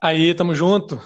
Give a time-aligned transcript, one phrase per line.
[0.00, 1.00] Aí, tamo junto.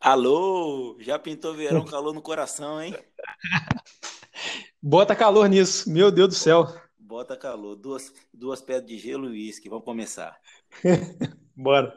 [0.00, 2.92] Alô, já pintou verão, calor no coração, hein?
[4.82, 6.66] Bota calor nisso, meu Deus do céu.
[6.98, 10.36] Bota calor, duas, duas pedras de gelo e uísque, vamos começar.
[11.56, 11.96] Bora.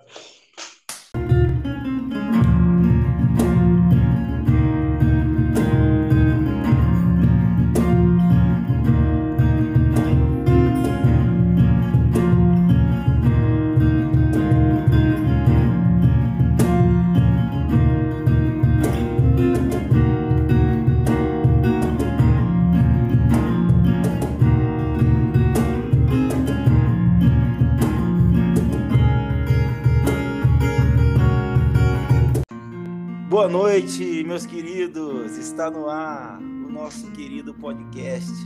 [34.38, 35.36] Meus queridos.
[35.36, 38.46] Está no ar o nosso querido podcast,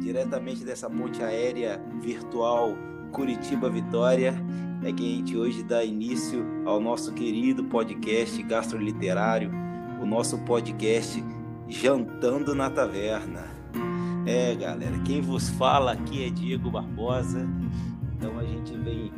[0.00, 2.76] diretamente dessa ponte aérea virtual
[3.12, 4.34] Curitiba Vitória.
[4.82, 9.48] É que a gente hoje dá início ao nosso querido podcast gastroliterário,
[10.02, 11.22] o nosso podcast
[11.68, 13.44] Jantando na Taverna.
[14.26, 17.48] É, galera, quem vos fala aqui é Diego Barbosa.
[18.16, 19.12] Então a gente vem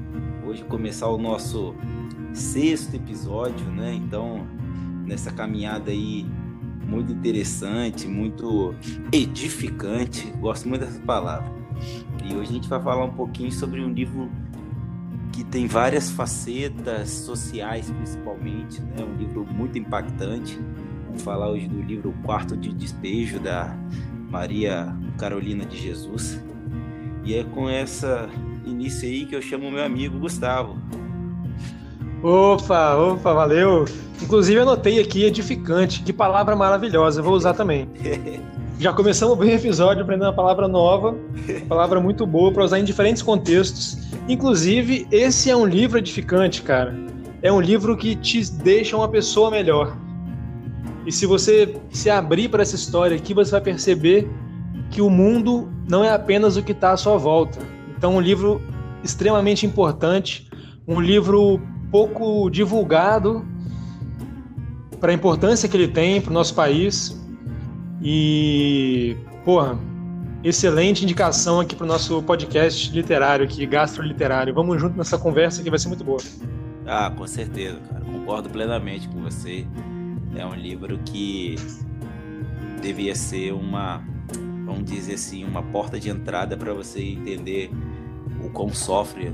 [0.47, 1.75] hoje começar o nosso
[2.35, 3.95] sexto episódio, né?
[3.95, 4.47] Então
[5.09, 6.27] nessa caminhada aí
[6.87, 8.75] muito interessante, muito
[9.13, 10.31] edificante.
[10.39, 11.51] Gosto muito dessa palavra.
[12.25, 14.31] E hoje a gente vai falar um pouquinho sobre um livro
[15.33, 19.05] que tem várias facetas sociais, principalmente, né?
[19.05, 20.59] Um livro muito impactante.
[21.07, 23.77] Vamos falar hoje do livro Quarto de Despejo da
[24.31, 26.43] Maria Carolina de Jesus.
[27.25, 28.29] E é com essa
[28.65, 30.77] início aí que eu chamo meu amigo Gustavo.
[32.23, 33.85] Opa, opa, valeu.
[34.21, 37.89] Inclusive anotei aqui edificante, que palavra maravilhosa, vou usar também.
[38.81, 42.79] Já começamos bem o episódio aprendendo uma palavra nova, uma palavra muito boa para usar
[42.79, 43.99] em diferentes contextos.
[44.29, 46.95] Inclusive, esse é um livro edificante, cara.
[47.43, 49.97] É um livro que te deixa uma pessoa melhor.
[51.07, 54.29] E se você se abrir para essa história aqui, você vai perceber
[54.91, 57.59] que o mundo não é apenas o que está à sua volta.
[57.97, 58.61] Então, um livro
[59.03, 60.49] extremamente importante,
[60.87, 61.61] um livro
[61.91, 63.45] pouco divulgado
[65.01, 67.19] para a importância que ele tem para o nosso país.
[68.03, 69.79] E, porra,
[70.43, 74.55] excelente indicação aqui para o nosso podcast literário aqui, gastroliterário.
[74.55, 76.21] Vamos junto nessa conversa que vai ser muito boa.
[76.87, 78.05] Ah, com certeza, cara.
[78.05, 79.67] Concordo plenamente com você.
[80.35, 81.57] É um livro que
[82.81, 84.03] devia ser uma,
[84.65, 87.71] vamos dizer assim, uma porta de entrada para você entender
[88.45, 89.33] o quão sofre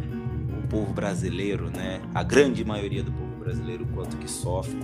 [0.74, 2.00] povo brasileiro, né?
[2.12, 4.76] A grande maioria do povo brasileiro, quanto que sofre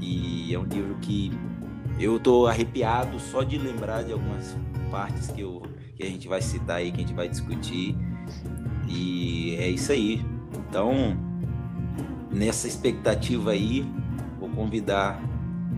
[0.00, 1.32] e é um livro que
[1.98, 4.56] eu tô arrepiado só de lembrar de algumas
[4.88, 5.62] partes que, eu,
[5.96, 7.96] que a gente vai citar aí, que a gente vai discutir.
[8.88, 10.24] E é isso aí.
[10.56, 11.16] Então,
[12.30, 13.84] nessa expectativa aí,
[14.38, 15.20] vou convidar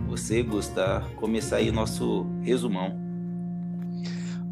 [0.07, 3.02] você, Gustavo, começar aí o nosso resumão.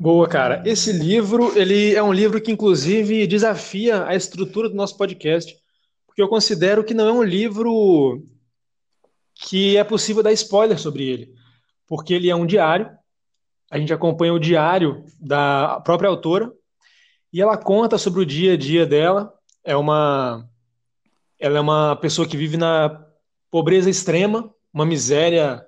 [0.02, 0.64] Boa, cara.
[0.66, 5.56] Esse livro, ele é um livro que inclusive desafia a estrutura do nosso podcast,
[6.08, 8.26] porque eu considero que não é um livro
[9.36, 11.36] que é possível dar spoiler sobre ele,
[11.86, 12.90] porque ele é um diário,
[13.70, 16.52] a gente acompanha o diário da própria autora,
[17.32, 19.32] e ela conta sobre o dia a dia dela,
[19.64, 20.50] é uma
[21.38, 23.06] ela é uma pessoa que vive na
[23.52, 25.64] pobreza extrema, uma miséria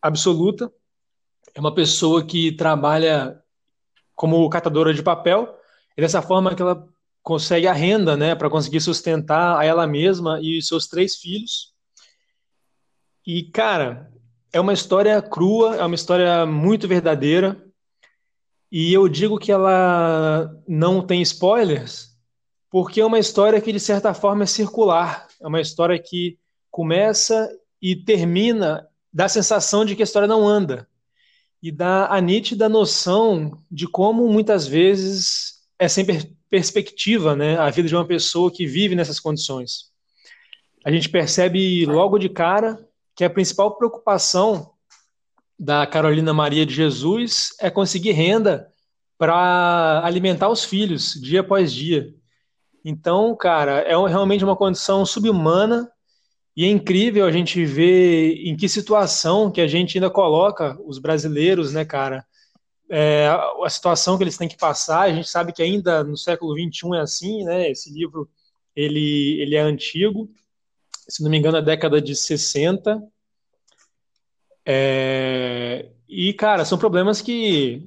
[0.00, 0.72] absoluta,
[1.54, 3.40] é uma pessoa que trabalha
[4.14, 5.58] como catadora de papel,
[5.96, 6.86] e dessa forma que ela
[7.22, 11.72] consegue a renda, né, para conseguir sustentar a ela mesma e seus três filhos.
[13.26, 14.10] E, cara,
[14.52, 17.64] é uma história crua, é uma história muito verdadeira.
[18.70, 22.16] E eu digo que ela não tem spoilers,
[22.70, 25.28] porque é uma história que, de certa forma, é circular.
[25.40, 26.38] É uma história que
[26.70, 27.48] começa
[27.80, 30.88] e termina, dá a sensação de que a história não anda.
[31.62, 36.04] E dá a nítida noção de como, muitas vezes, é sem
[36.50, 39.92] perspectiva né, a vida de uma pessoa que vive nessas condições.
[40.84, 44.72] A gente percebe logo de cara que a principal preocupação
[45.58, 48.68] da Carolina Maria de Jesus é conseguir renda
[49.16, 52.12] para alimentar os filhos dia após dia.
[52.84, 55.88] Então, cara, é realmente uma condição subhumana
[56.56, 60.98] e é incrível a gente ver em que situação que a gente ainda coloca os
[60.98, 62.26] brasileiros, né, cara?
[62.90, 66.54] É, a situação que eles têm que passar, a gente sabe que ainda no século
[66.54, 67.70] XXI é assim, né?
[67.70, 68.28] Esse livro,
[68.76, 70.30] ele, ele é antigo,
[71.08, 73.02] se não me engano, a década de 60.
[74.66, 77.82] É, e, cara, são problemas que,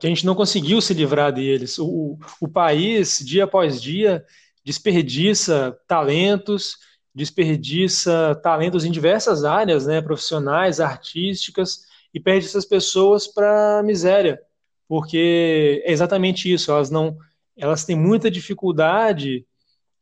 [0.00, 1.78] que a gente não conseguiu se livrar deles.
[1.78, 4.24] O, o país, dia após dia,
[4.64, 6.76] desperdiça talentos,
[7.14, 14.40] desperdiça talentos em diversas áreas, né, profissionais, artísticas, e perde essas pessoas para miséria,
[14.88, 17.16] porque é exatamente isso, elas não,
[17.56, 19.46] elas têm muita dificuldade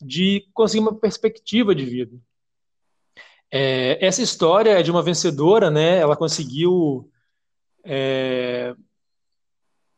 [0.01, 2.17] de conseguir uma perspectiva de vida.
[3.51, 5.99] É, essa história é de uma vencedora, né?
[5.99, 7.11] Ela conseguiu
[7.85, 8.75] é,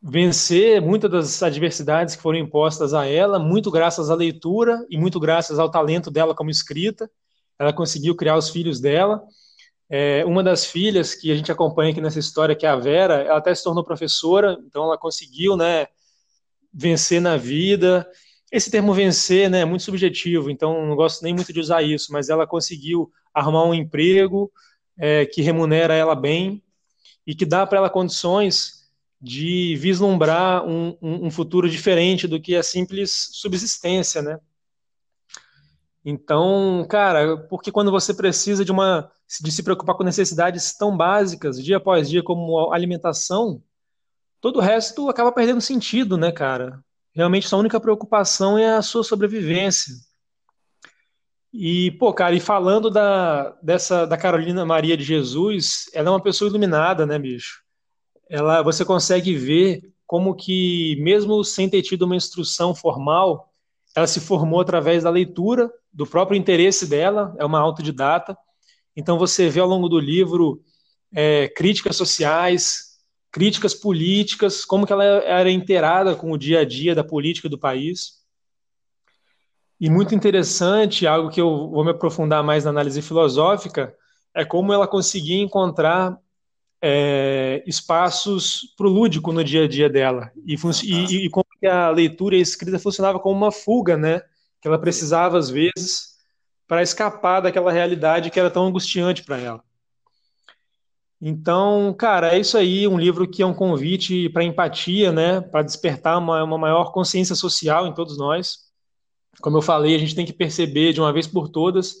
[0.07, 5.19] vencer muitas das adversidades que foram impostas a ela, muito graças à leitura e muito
[5.19, 7.09] graças ao talento dela como escrita.
[7.57, 9.23] Ela conseguiu criar os filhos dela.
[9.89, 13.15] É, uma das filhas que a gente acompanha aqui nessa história, que é a Vera,
[13.15, 15.87] ela até se tornou professora, então ela conseguiu, né,
[16.71, 18.07] vencer na vida.
[18.51, 22.11] Esse termo vencer, né, é muito subjetivo, então não gosto nem muito de usar isso,
[22.11, 24.51] mas ela conseguiu arrumar um emprego
[24.99, 26.61] é, que remunera ela bem
[27.25, 28.74] e que dá para ela condições
[29.25, 34.39] de vislumbrar um, um, um, futuro diferente do que a simples subsistência, né?
[36.05, 39.11] Então, cara, porque quando você precisa de uma
[39.41, 43.63] de se preocupar com necessidades tão básicas dia após dia como alimentação,
[44.39, 46.79] todo o resto acaba perdendo sentido, né, cara?
[47.11, 49.91] Realmente sua única preocupação é a sua sobrevivência.
[51.51, 56.21] E, pô, cara, e falando da, dessa, da Carolina Maria de Jesus, ela é uma
[56.21, 57.64] pessoa iluminada, né, bicho?
[58.29, 63.51] Ela, você consegue ver como que, mesmo sem ter tido uma instrução formal,
[63.95, 68.37] ela se formou através da leitura, do próprio interesse dela, é uma autodidata.
[68.95, 70.61] Então você vê ao longo do livro
[71.13, 72.97] é, críticas sociais,
[73.31, 77.57] críticas políticas, como que ela era inteirada com o dia a dia da política do
[77.57, 78.23] país.
[79.79, 83.93] E muito interessante, algo que eu vou me aprofundar mais na análise filosófica,
[84.33, 86.17] é como ela conseguia encontrar
[86.87, 90.31] é, espaços para o lúdico no dia a dia dela.
[90.45, 94.21] E, e, e, como que a leitura e a escrita funcionava como uma fuga, né?
[94.61, 96.13] Que ela precisava, às vezes,
[96.67, 99.63] para escapar daquela realidade que era tão angustiante para ela.
[101.19, 105.41] Então, cara, é isso aí, um livro que é um convite para empatia, né?
[105.41, 108.59] Para despertar uma, uma maior consciência social em todos nós.
[109.41, 111.95] Como eu falei, a gente tem que perceber de uma vez por todas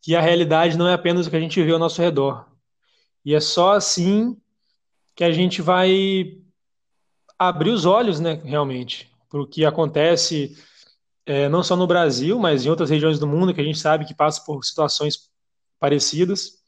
[0.00, 2.55] que a realidade não é apenas o que a gente vê ao nosso redor
[3.26, 4.40] e é só assim
[5.16, 6.38] que a gente vai
[7.36, 10.56] abrir os olhos, né, realmente, para o que acontece
[11.26, 14.04] é, não só no Brasil, mas em outras regiões do mundo que a gente sabe
[14.04, 15.28] que passa por situações
[15.80, 16.62] parecidas.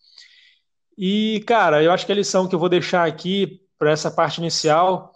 [0.96, 4.38] E, cara, eu acho que a lição que eu vou deixar aqui para essa parte
[4.38, 5.12] inicial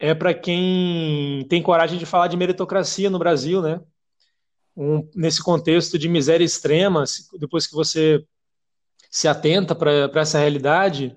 [0.00, 3.80] é para quem tem coragem de falar de meritocracia no Brasil, né?
[4.76, 7.04] Um, nesse contexto de miséria extrema,
[7.38, 8.26] depois que você
[9.10, 11.16] se atenta para essa realidade,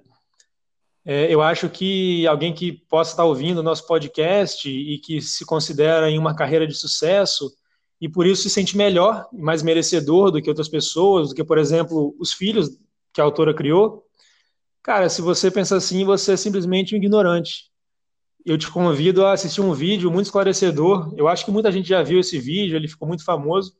[1.05, 5.45] é, eu acho que alguém que possa estar ouvindo o nosso podcast e que se
[5.45, 7.53] considera em uma carreira de sucesso
[7.99, 11.57] e por isso se sente melhor mais merecedor do que outras pessoas, do que, por
[11.57, 12.69] exemplo, os filhos
[13.13, 14.05] que a autora criou,
[14.81, 17.71] cara, se você pensa assim, você é simplesmente um ignorante.
[18.45, 21.13] Eu te convido a assistir um vídeo muito esclarecedor.
[21.15, 23.73] Eu acho que muita gente já viu esse vídeo, ele ficou muito famoso.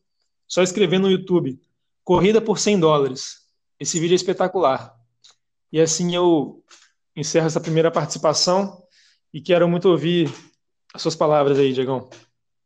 [0.48, 1.60] Só escrever no YouTube:
[2.04, 3.43] Corrida por 100 dólares.
[3.84, 4.98] Esse vídeo é espetacular.
[5.70, 6.64] E assim eu
[7.14, 8.82] encerro essa primeira participação
[9.34, 10.32] e quero muito ouvir
[10.94, 12.10] as suas palavras aí, Diegão.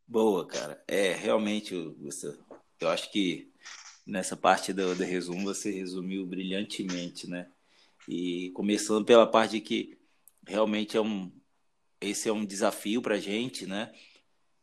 [0.07, 0.79] Boa, cara.
[0.87, 2.37] É, realmente, você,
[2.79, 3.51] eu acho que
[4.05, 7.49] nessa parte do, do resumo você resumiu brilhantemente, né?
[8.07, 9.97] E começando pela parte de que
[10.45, 11.31] realmente é um,
[11.99, 13.91] esse é um desafio para gente, né?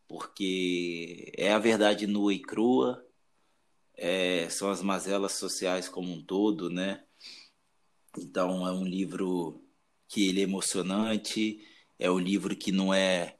[0.06, 3.03] Porque é a verdade nua e crua,
[3.96, 7.04] é, são as mazelas sociais como um todo, né?
[8.18, 9.62] Então é um livro
[10.08, 11.60] que ele é emocionante,
[11.98, 13.36] é um livro que não é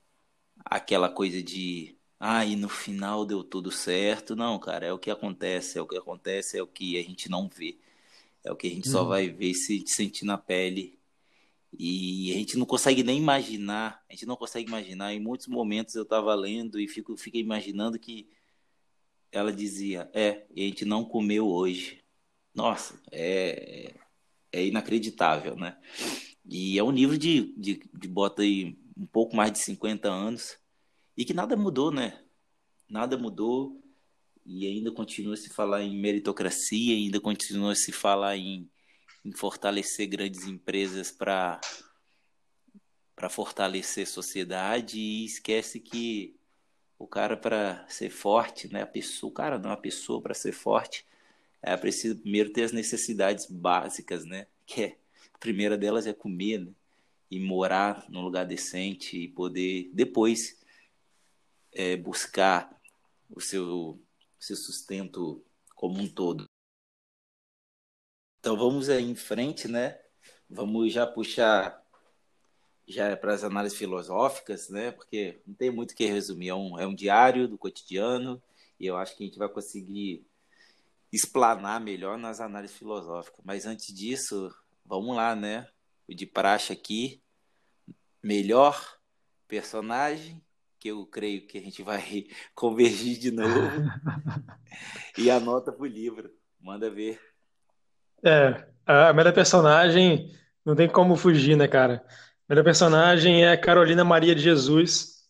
[0.64, 4.34] aquela coisa de ah, e no final deu tudo certo.
[4.34, 7.30] Não, cara, é o que acontece, é o que acontece, é o que a gente
[7.30, 7.78] não vê.
[8.42, 9.08] É o que a gente só uhum.
[9.08, 10.98] vai ver se sentir na pele.
[11.78, 15.12] E a gente não consegue nem imaginar, a gente não consegue imaginar.
[15.12, 18.28] Em muitos momentos eu estava lendo e fico, fico imaginando que
[19.34, 22.02] ela dizia: É, a gente não comeu hoje.
[22.54, 23.94] Nossa, é,
[24.52, 25.76] é inacreditável, né?
[26.44, 30.56] E é um livro de, de, de bota aí um pouco mais de 50 anos
[31.16, 32.22] e que nada mudou, né?
[32.88, 33.82] Nada mudou
[34.46, 38.70] e ainda continua se falar em meritocracia, ainda continua se falar em,
[39.24, 41.60] em fortalecer grandes empresas para
[43.16, 46.36] para fortalecer sociedade e esquece que
[47.04, 48.82] o cara para ser forte, né?
[48.82, 51.06] A pessoa, o cara não, a pessoa para ser forte,
[51.60, 54.46] é preciso primeiro ter as necessidades básicas, né?
[54.64, 54.98] Que é,
[55.34, 56.72] a primeira delas é comer, né?
[57.30, 60.58] E morar num lugar decente e poder depois
[61.72, 62.80] é, buscar
[63.28, 64.00] o seu,
[64.38, 65.44] seu sustento
[65.74, 66.46] como um todo.
[68.40, 70.00] Então vamos aí em frente, né?
[70.48, 71.83] Vamos já puxar
[72.86, 74.90] já para as análises filosóficas, né?
[74.90, 78.42] Porque não tem muito o que resumir, é um, é um diário do cotidiano
[78.78, 80.26] e eu acho que a gente vai conseguir
[81.12, 83.40] explanar melhor nas análises filosóficas.
[83.44, 85.66] Mas antes disso, vamos lá, né?
[86.08, 87.22] O de praxe aqui,
[88.22, 88.98] melhor
[89.46, 90.42] personagem,
[90.78, 93.48] que eu creio que a gente vai convergir de novo,
[95.16, 96.30] e a nota pro livro.
[96.60, 97.20] Manda ver.
[98.22, 102.04] É, a melhor personagem não tem como fugir, né, cara?
[102.46, 105.24] A melhor personagem é Carolina Maria de Jesus,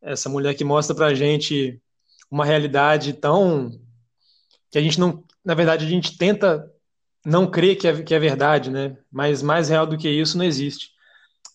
[0.00, 1.78] essa mulher que mostra pra gente
[2.30, 3.70] uma realidade tão
[4.70, 6.68] que a gente não, na verdade, a gente tenta
[7.26, 8.96] não crer que é, que é verdade, né?
[9.12, 10.92] Mas mais real do que isso não existe.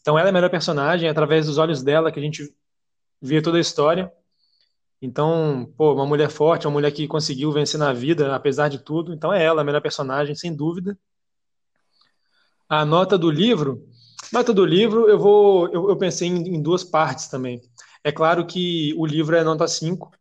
[0.01, 2.53] Então ela é a melhor personagem, é através dos olhos dela que a gente
[3.19, 4.11] vê toda a história.
[5.01, 9.13] Então, pô, uma mulher forte, uma mulher que conseguiu vencer na vida, apesar de tudo.
[9.13, 10.95] Então é ela a melhor personagem, sem dúvida.
[12.69, 13.83] A nota do livro,
[14.31, 17.61] nota do livro, eu vou, eu, eu pensei em, em, duas partes também.
[18.03, 20.11] É claro que o livro é nota 5,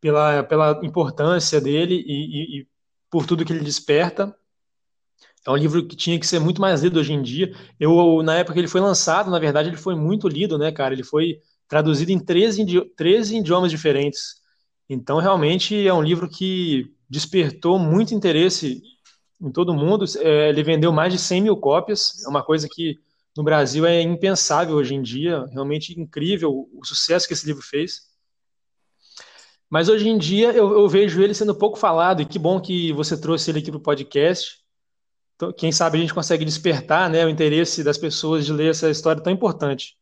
[0.00, 2.68] pela, pela importância dele e, e, e
[3.10, 4.34] por tudo que ele desperta.
[5.46, 7.54] É um livro que tinha que ser muito mais lido hoje em dia.
[7.78, 10.92] Eu, na época que ele foi lançado, na verdade, ele foi muito lido, né, cara?
[10.92, 14.40] Ele foi traduzido em 13, 13 idiomas diferentes.
[14.88, 18.82] Então, realmente, é um livro que despertou muito interesse
[19.40, 20.04] em todo mundo.
[20.18, 22.98] É, ele vendeu mais de 100 mil cópias, é uma coisa que
[23.36, 28.02] no Brasil é impensável hoje em dia, realmente incrível o sucesso que esse livro fez.
[29.68, 32.92] Mas hoje em dia eu, eu vejo ele sendo pouco falado, e que bom que
[32.92, 34.64] você trouxe ele aqui para o podcast,
[35.36, 38.88] então, quem sabe a gente consegue despertar né, o interesse das pessoas de ler essa
[38.90, 39.94] história tão importante.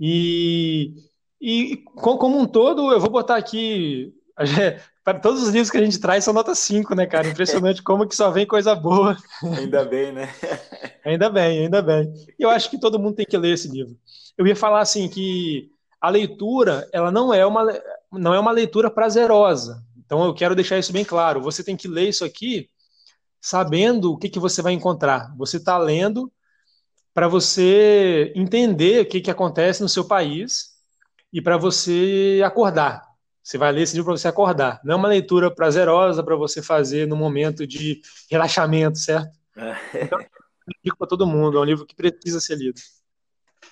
[0.00, 0.94] E,
[1.40, 4.12] e como um todo, eu vou botar aqui.
[5.06, 7.28] Para todos os livros que a gente traz são nota 5, né, cara?
[7.28, 9.16] Impressionante como que só vem coisa boa.
[9.56, 10.28] Ainda bem, né?
[11.06, 12.12] ainda bem, ainda bem.
[12.36, 13.96] E eu acho que todo mundo tem que ler esse livro.
[14.36, 15.70] Eu ia falar assim que
[16.00, 17.72] a leitura, ela não é uma,
[18.10, 19.80] não é uma leitura prazerosa.
[19.96, 21.40] Então eu quero deixar isso bem claro.
[21.40, 22.68] Você tem que ler isso aqui
[23.40, 25.32] sabendo o que, que você vai encontrar.
[25.36, 26.32] Você está lendo
[27.14, 30.70] para você entender o que, que acontece no seu país
[31.32, 33.05] e para você acordar.
[33.46, 34.80] Você vai ler esse livro para você acordar.
[34.82, 39.38] Não é uma leitura prazerosa para você fazer no momento de relaxamento, certo?
[39.94, 42.80] Então, eu digo para todo mundo, é um livro que precisa ser lido.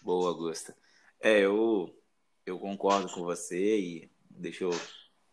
[0.00, 0.76] Boa, Augusta.
[1.20, 1.92] É, eu,
[2.46, 4.70] eu concordo com você e deixa eu.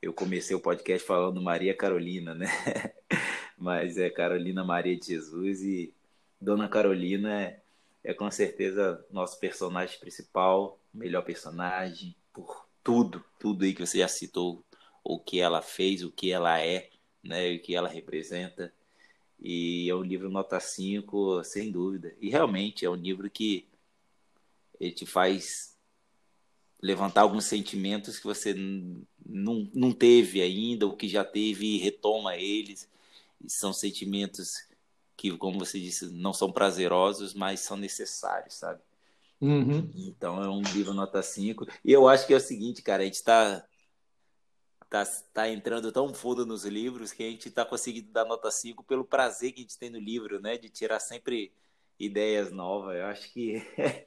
[0.02, 2.48] Eu comecei o podcast falando Maria Carolina, né?
[3.56, 5.94] mas é Carolina Maria de Jesus e
[6.42, 7.62] Dona Carolina é,
[8.04, 14.08] é com certeza nosso personagem principal, melhor personagem, por tudo, tudo aí que você já
[14.08, 14.64] citou,
[15.04, 16.90] o que ela fez, o que ela é,
[17.24, 18.74] né, o que ela representa.
[19.40, 22.16] E é um livro nota 5, sem dúvida.
[22.22, 23.68] E realmente é um livro que
[24.80, 25.76] ele te faz
[26.82, 28.54] levantar alguns sentimentos que você
[29.26, 32.90] não, não teve ainda, ou que já teve e retoma eles
[33.48, 34.68] são sentimentos
[35.16, 38.82] que, como você disse, não são prazerosos, mas são necessários, sabe?
[39.42, 39.90] Uhum.
[39.96, 41.66] Então é um livro nota 5.
[41.84, 43.66] E eu acho que é o seguinte, cara, a gente está
[44.88, 48.84] tá, tá entrando tão fundo nos livros que a gente está conseguindo dar nota 5
[48.84, 50.58] pelo prazer que a gente tem no livro, né?
[50.58, 51.52] De tirar sempre
[52.00, 52.98] ideias novas.
[52.98, 53.66] Eu acho que.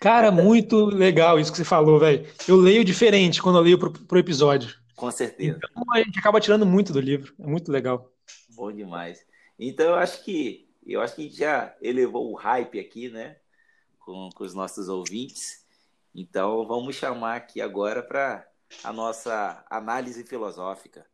[0.00, 2.26] Cara, muito legal isso que você falou, velho.
[2.46, 4.76] Eu leio diferente quando eu leio pro, pro episódio.
[4.96, 5.58] Com certeza.
[5.70, 7.32] Então a gente acaba tirando muito do livro.
[7.38, 8.12] É muito legal.
[8.50, 9.24] Bom demais.
[9.58, 13.36] Então eu acho que eu acho que a gente já elevou o hype aqui, né?
[14.04, 15.64] Com, com os nossos ouvintes.
[16.14, 18.46] Então vamos chamar aqui agora para
[18.82, 21.06] a nossa análise filosófica.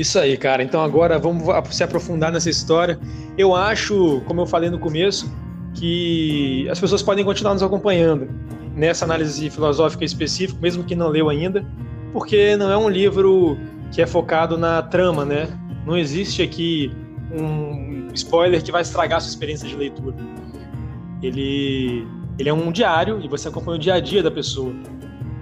[0.00, 0.62] Isso aí, cara.
[0.62, 2.98] Então agora vamos se aprofundar nessa história.
[3.36, 5.30] Eu acho, como eu falei no começo,
[5.74, 8.26] que as pessoas podem continuar nos acompanhando
[8.74, 11.66] nessa análise filosófica específica, mesmo que não leu ainda,
[12.14, 13.58] porque não é um livro
[13.92, 15.48] que é focado na trama, né?
[15.86, 16.90] Não existe aqui
[17.32, 20.16] um spoiler que vai estragar a sua experiência de leitura.
[21.22, 22.06] Ele,
[22.38, 24.72] ele é um diário e você acompanha o dia a dia da pessoa.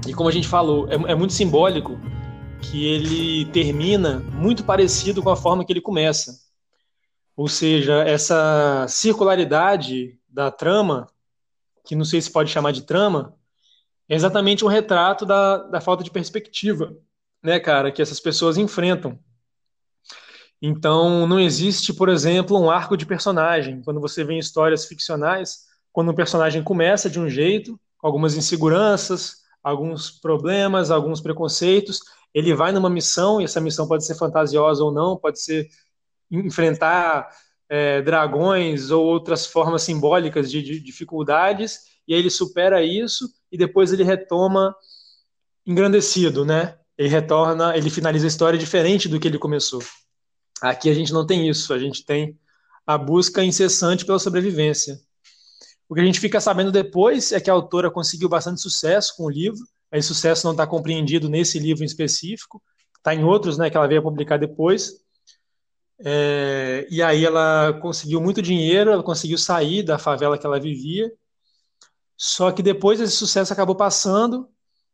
[0.07, 1.99] E como a gente falou, é, é muito simbólico
[2.61, 6.33] que ele termina muito parecido com a forma que ele começa.
[7.37, 11.07] Ou seja, essa circularidade da trama
[11.89, 13.35] que não sei se pode chamar de trama,
[14.07, 16.95] é exatamente um retrato da, da falta de perspectiva,
[17.43, 19.19] né, cara, que essas pessoas enfrentam.
[20.61, 23.81] Então, não existe, por exemplo, um arco de personagem.
[23.83, 29.37] Quando você vê histórias ficcionais, quando um personagem começa de um jeito, com algumas inseguranças,
[29.63, 32.01] alguns problemas, alguns preconceitos,
[32.35, 35.69] ele vai numa missão, e essa missão pode ser fantasiosa ou não, pode ser
[36.31, 37.29] enfrentar
[37.69, 43.59] é, dragões ou outras formas simbólicas de, de dificuldades, e aí ele supera isso e
[43.59, 44.75] depois ele retoma
[45.67, 46.79] engrandecido, né?
[46.99, 49.81] Ele retorna, ele finaliza a história diferente do que ele começou.
[50.61, 52.37] Aqui a gente não tem isso, a gente tem
[52.85, 54.99] a busca incessante pela sobrevivência.
[55.89, 59.25] O que a gente fica sabendo depois é que a autora conseguiu bastante sucesso com
[59.25, 59.61] o livro.
[59.93, 62.61] Esse sucesso não está compreendido nesse livro em específico,
[62.97, 64.93] está em outros, né, que ela veio a publicar depois.
[66.05, 71.11] É, e aí ela conseguiu muito dinheiro, ela conseguiu sair da favela que ela vivia.
[72.17, 74.49] Só que depois esse sucesso acabou passando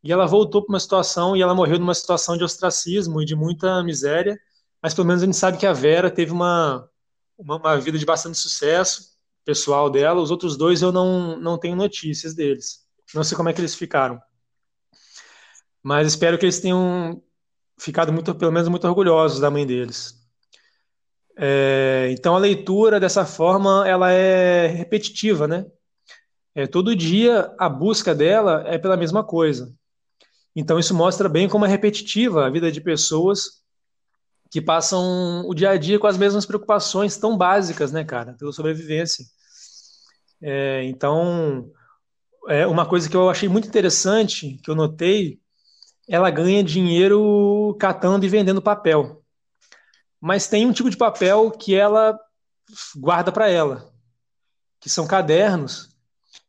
[0.05, 3.35] e ela voltou para uma situação e ela morreu numa situação de ostracismo e de
[3.35, 4.39] muita miséria.
[4.79, 6.87] Mas pelo menos a gente sabe que a Vera teve uma,
[7.35, 10.21] uma, uma vida de bastante sucesso pessoal dela.
[10.21, 12.85] Os outros dois eu não, não tenho notícias deles.
[13.15, 14.21] Não sei como é que eles ficaram.
[15.81, 17.19] Mas espero que eles tenham
[17.75, 20.23] ficado muito, pelo menos muito orgulhosos da mãe deles.
[21.35, 25.65] É, então a leitura dessa forma ela é repetitiva, né?
[26.53, 29.75] É, todo dia a busca dela é pela mesma coisa.
[30.55, 33.65] Então isso mostra bem como é repetitiva a vida de pessoas
[34.49, 38.53] que passam o dia a dia com as mesmas preocupações tão básicas, né, cara, pela
[38.53, 39.25] sobrevivência.
[40.41, 41.69] É, então,
[42.47, 45.39] é uma coisa que eu achei muito interessante, que eu notei,
[46.07, 49.23] ela ganha dinheiro catando e vendendo papel.
[50.21, 52.17] Mas tem um tipo de papel que ela
[52.95, 53.91] guarda para ela,
[54.79, 55.89] que são cadernos.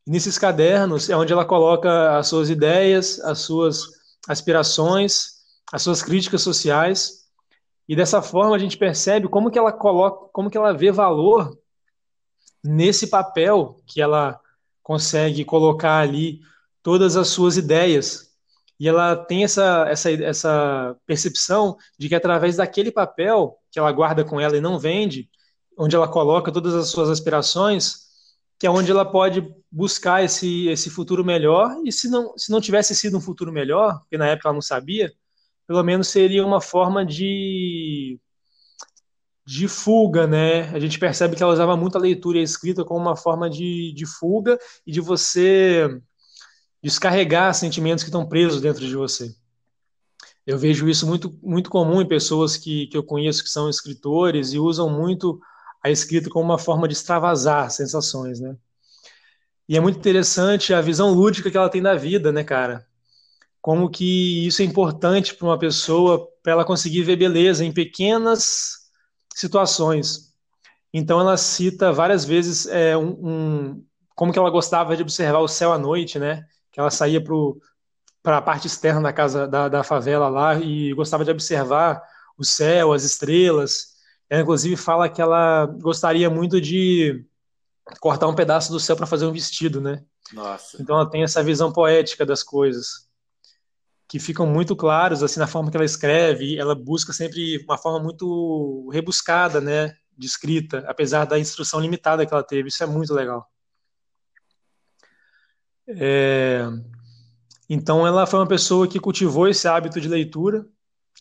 [0.06, 3.95] E nesses cadernos é onde ela coloca as suas ideias, as suas
[4.28, 5.36] aspirações,
[5.72, 7.26] as suas críticas sociais.
[7.88, 11.56] E dessa forma a gente percebe como que ela coloca, como que ela vê valor
[12.62, 14.40] nesse papel que ela
[14.82, 16.40] consegue colocar ali
[16.82, 18.26] todas as suas ideias.
[18.78, 24.24] E ela tem essa, essa, essa percepção de que através daquele papel que ela guarda
[24.24, 25.30] com ela e não vende,
[25.78, 28.05] onde ela coloca todas as suas aspirações,
[28.58, 31.76] que é onde ela pode buscar esse, esse futuro melhor.
[31.84, 34.62] E se não, se não tivesse sido um futuro melhor, porque na época ela não
[34.62, 35.12] sabia,
[35.66, 38.18] pelo menos seria uma forma de
[39.46, 40.62] de fuga, né?
[40.74, 43.48] A gente percebe que ela usava muito a leitura e a escrita como uma forma
[43.48, 46.00] de, de fuga e de você
[46.82, 49.32] descarregar sentimentos que estão presos dentro de você.
[50.44, 54.52] Eu vejo isso muito, muito comum em pessoas que, que eu conheço que são escritores
[54.52, 55.40] e usam muito
[55.86, 58.56] a escrita como uma forma de extravasar sensações, né?
[59.68, 62.84] E é muito interessante a visão lúdica que ela tem da vida, né, cara?
[63.60, 68.90] Como que isso é importante para uma pessoa, para ela conseguir ver beleza em pequenas
[69.34, 70.32] situações.
[70.92, 73.84] Então ela cita várias vezes é, um, um,
[74.16, 76.44] como que ela gostava de observar o céu à noite, né?
[76.72, 77.22] Que ela saía
[78.22, 82.02] para a parte externa da casa da, da favela lá e gostava de observar
[82.36, 83.95] o céu, as estrelas.
[84.28, 87.24] Ela inclusive fala que ela gostaria muito de
[88.00, 90.04] cortar um pedaço do céu para fazer um vestido, né?
[90.32, 90.80] Nossa.
[90.80, 93.06] Então ela tem essa visão poética das coisas
[94.08, 96.56] que ficam muito claros assim na forma que ela escreve.
[96.56, 102.32] Ela busca sempre uma forma muito rebuscada, né, de escrita, apesar da instrução limitada que
[102.32, 102.68] ela teve.
[102.68, 103.48] Isso é muito legal.
[105.88, 106.66] É...
[107.68, 110.64] Então, ela foi uma pessoa que cultivou esse hábito de leitura,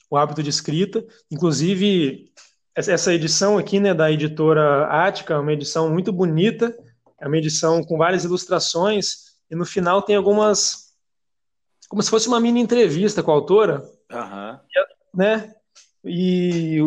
[0.09, 1.03] o hábito de escrita.
[1.31, 2.31] Inclusive,
[2.75, 6.77] essa edição aqui, né, da editora Ática, é uma edição muito bonita,
[7.19, 10.85] é uma edição com várias ilustrações, e no final tem algumas
[11.87, 14.59] como se fosse uma mini entrevista com a autora, uhum.
[15.13, 15.53] né?
[16.03, 16.79] E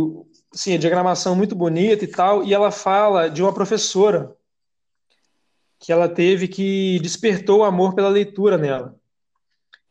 [0.53, 4.37] sim, a diagramação muito bonita e tal, e ela fala de uma professora
[5.79, 8.97] que ela teve que despertou o amor pela leitura nela.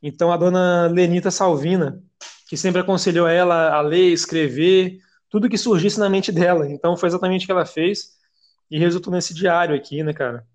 [0.04, 2.04] Então a dona Lenita Salvina,
[2.48, 6.70] que sempre aconselhou ela a ler, escrever, tudo que surgisse na mente dela.
[6.70, 8.18] Então foi exatamente o que ela fez
[8.70, 10.46] e resultou nesse diário aqui, né, cara?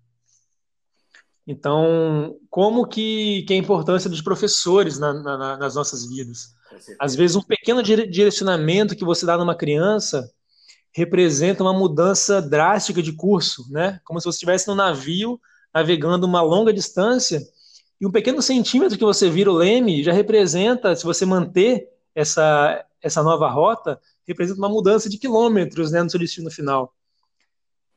[1.45, 6.53] Então, como que, que é a importância dos professores na, na, nas nossas vidas?
[6.99, 10.31] Às vezes, um pequeno direcionamento que você dá numa criança
[10.93, 13.99] representa uma mudança drástica de curso, né?
[14.05, 15.39] Como se você estivesse no navio
[15.73, 17.41] navegando uma longa distância
[17.99, 22.85] e um pequeno centímetro que você vira o leme já representa, se você manter essa,
[23.01, 26.93] essa nova rota, representa uma mudança de quilômetros né, no seu destino final.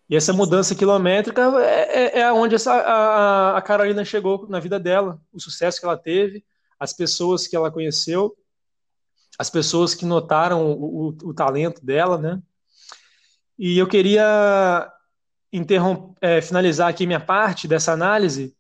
[0.09, 4.79] E essa mudança quilométrica é, é, é onde essa, a, a Carolina chegou na vida
[4.79, 6.45] dela, o sucesso que ela teve,
[6.79, 8.37] as pessoas que ela conheceu,
[9.39, 12.41] as pessoas que notaram o, o, o talento dela, né?
[13.59, 14.91] E eu queria
[16.21, 18.55] é, finalizar aqui minha parte dessa análise,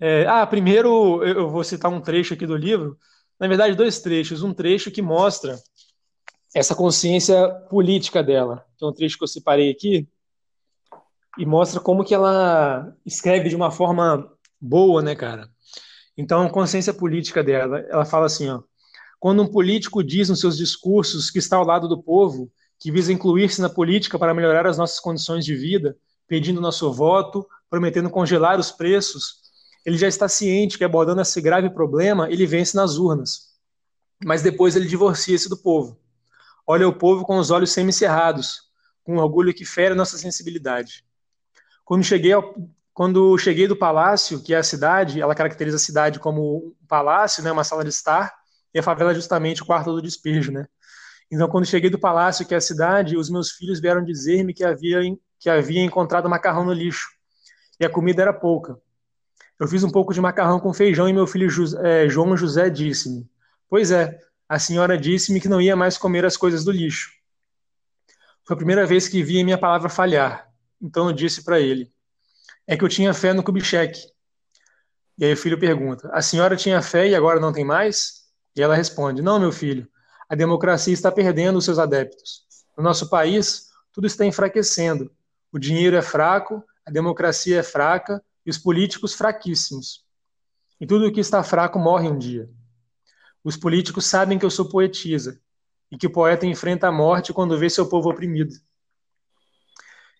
[0.00, 2.98] é, ah, primeiro eu vou citar um trecho aqui do livro,
[3.38, 4.42] na verdade, dois trechos.
[4.42, 5.56] Um trecho que mostra
[6.54, 10.08] essa consciência política dela, é um trecho que eu separei aqui,
[11.36, 15.50] e mostra como que ela escreve de uma forma boa, né, cara?
[16.16, 18.62] Então, a consciência política dela, ela fala assim, ó,
[19.18, 23.12] quando um político diz nos seus discursos que está ao lado do povo, que visa
[23.12, 25.96] incluir-se na política para melhorar as nossas condições de vida,
[26.28, 29.42] pedindo nosso voto, prometendo congelar os preços,
[29.84, 33.54] ele já está ciente que abordando esse grave problema, ele vence nas urnas.
[34.24, 35.98] Mas depois ele divorcia-se do povo.
[36.66, 38.62] Olha o povo com os olhos semicerrados,
[39.02, 41.04] com um orgulho que fere nossa sensibilidade.
[41.84, 42.54] Quando cheguei, ao,
[42.92, 47.42] quando cheguei do palácio, que é a cidade, ela caracteriza a cidade como um palácio,
[47.42, 48.32] né, uma sala de estar,
[48.72, 50.66] e a favela é justamente o quarto do despejo, né?
[51.30, 54.64] Então, quando cheguei do palácio, que é a cidade, os meus filhos vieram dizer-me que
[54.64, 55.00] havia,
[55.38, 57.08] que havia encontrado macarrão no lixo,
[57.78, 58.78] e a comida era pouca.
[59.58, 61.48] Eu fiz um pouco de macarrão com feijão e meu filho
[61.82, 63.28] é, João José disse-me:
[63.68, 67.10] Pois é, a senhora disse-me que não ia mais comer as coisas do lixo.
[68.46, 70.50] Foi a primeira vez que vi minha palavra falhar.
[70.80, 71.90] Então eu disse para ele:
[72.66, 73.98] É que eu tinha fé no Kubitschek.
[75.16, 78.24] E aí o filho pergunta: A senhora tinha fé e agora não tem mais?
[78.54, 79.88] E ela responde: Não, meu filho,
[80.28, 82.44] a democracia está perdendo os seus adeptos.
[82.76, 85.10] No nosso país, tudo está enfraquecendo.
[85.50, 90.04] O dinheiro é fraco, a democracia é fraca, e os políticos fraquíssimos.
[90.80, 92.50] E tudo o que está fraco morre um dia.
[93.44, 95.38] Os políticos sabem que eu sou poetisa
[95.92, 98.54] e que o poeta enfrenta a morte quando vê seu povo oprimido.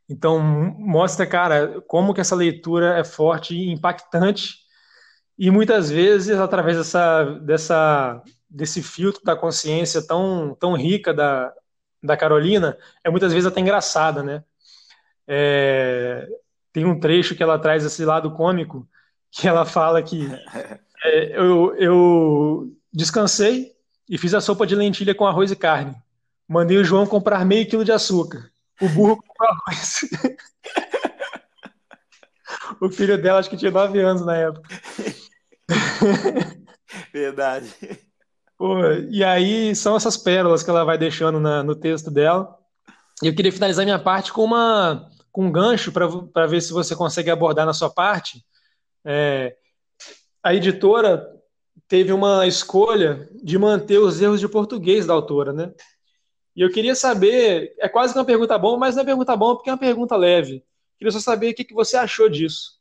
[0.08, 4.64] Então, mostra, cara, como que essa leitura é forte e impactante
[5.38, 11.52] e muitas vezes, através dessa, dessa, desse filtro da consciência tão, tão rica da,
[12.02, 14.44] da Carolina, é muitas vezes até engraçada, né?
[15.26, 16.28] É,
[16.72, 18.88] tem um trecho que ela traz esse lado cômico,
[19.30, 20.28] que ela fala que
[21.04, 23.72] é, eu, eu descansei
[24.09, 25.94] e fiz a sopa de lentilha com arroz e carne.
[26.48, 28.50] Mandei o João comprar meio quilo de açúcar.
[28.80, 30.00] O burro comprou arroz.
[32.80, 34.68] o filho dela, acho que tinha nove anos na época.
[37.12, 37.74] Verdade.
[38.57, 38.78] Pô,
[39.11, 42.57] e aí são essas pérolas que ela vai deixando na, no texto dela.
[43.22, 46.94] E eu queria finalizar minha parte com uma com um gancho para ver se você
[46.94, 48.44] consegue abordar na sua parte.
[49.04, 49.57] É,
[50.40, 51.34] a editora
[51.88, 55.73] teve uma escolha de manter os erros de português da autora, né?
[56.57, 59.57] E eu queria saber, é quase que uma pergunta bom, mas não é pergunta bom
[59.57, 60.64] porque é uma pergunta leve.
[60.97, 62.79] Queria só saber o que, que você achou disso,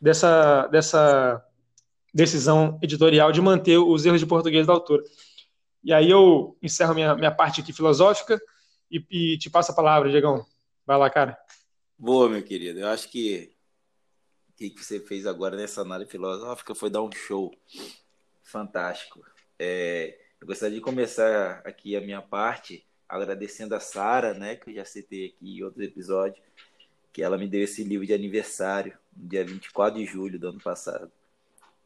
[0.00, 1.44] dessa, dessa
[2.14, 5.04] decisão editorial de manter os erros de português da autora.
[5.84, 8.40] E aí eu encerro minha, minha parte aqui filosófica
[8.90, 10.44] e, e te passo a palavra, Diegão.
[10.86, 11.38] Vai lá, cara.
[11.96, 12.80] Boa, meu querido.
[12.80, 13.52] Eu acho que
[14.54, 17.52] o que você fez agora nessa análise filosófica foi dar um show
[18.48, 19.24] fantástico.
[19.58, 24.74] É, eu gostaria de começar aqui a minha parte agradecendo a Sara, né, que eu
[24.74, 26.42] já citei aqui em outro episódio,
[27.12, 30.60] que ela me deu esse livro de aniversário, no dia 24 de julho do ano
[30.60, 31.10] passado.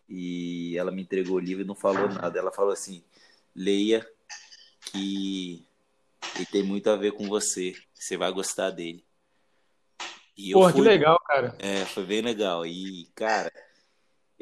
[0.08, 2.38] E ela me entregou o livro e não falou nada.
[2.38, 3.02] Ela falou assim:
[3.54, 4.06] leia,
[4.90, 5.64] que
[6.36, 9.04] ele tem muito a ver com você, você vai gostar dele.
[10.36, 10.82] E Porra, fui...
[10.82, 11.56] que legal, cara.
[11.58, 12.66] É, foi bem legal.
[12.66, 13.50] E, cara,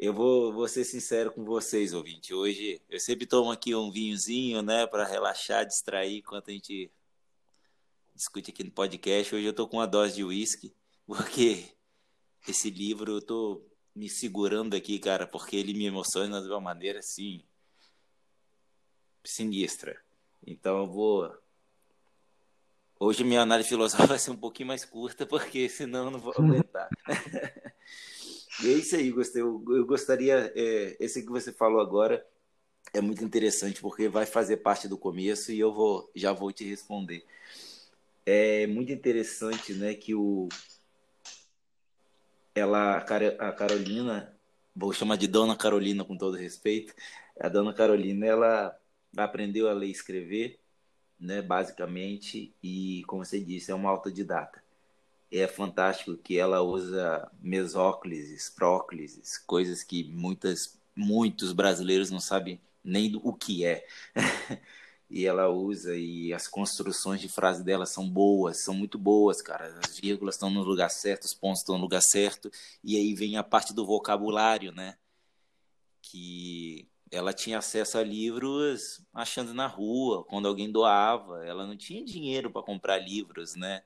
[0.01, 2.33] eu vou, vou ser sincero com vocês, ouvinte.
[2.33, 6.91] Hoje eu sempre tomo aqui um vinhozinho, né, para relaxar, distrair enquanto a gente
[8.15, 9.35] discute aqui no podcast.
[9.35, 10.73] Hoje eu tô com uma dose de uísque,
[11.05, 11.65] porque
[12.47, 13.63] esse livro eu tô
[13.95, 17.43] me segurando aqui, cara, porque ele me emociona de uma maneira assim
[19.23, 20.01] sinistra.
[20.43, 21.41] Então eu vou
[22.99, 26.33] Hoje minha análise filosófica vai ser um pouquinho mais curta, porque senão eu não vou
[26.37, 26.89] aguentar.
[28.63, 29.41] E é isso aí, gostei.
[29.41, 32.25] Eu, eu gostaria, é, esse que você falou agora
[32.93, 36.63] é muito interessante, porque vai fazer parte do começo e eu vou, já vou te
[36.63, 37.25] responder.
[38.25, 40.47] É muito interessante, né, que o
[42.53, 44.37] ela, a Carolina,
[44.75, 46.93] vou chamar de Dona Carolina com todo respeito,
[47.39, 48.77] a Dona Carolina, ela
[49.17, 50.61] aprendeu a ler e escrever
[51.21, 54.60] né, basicamente, e como você disse, é uma autodidata.
[55.31, 63.19] É fantástico que ela usa mesóclises, próclises, coisas que muitas, muitos brasileiros não sabem nem
[63.23, 63.87] o que é.
[65.09, 69.79] e ela usa e as construções de frase dela são boas, são muito boas, cara.
[69.85, 72.51] As vírgulas estão no lugar certo, os pontos estão no lugar certo,
[72.83, 74.97] e aí vem a parte do vocabulário, né?
[76.01, 81.45] Que ela tinha acesso a livros achando na rua, quando alguém doava.
[81.45, 83.83] Ela não tinha dinheiro para comprar livros, né?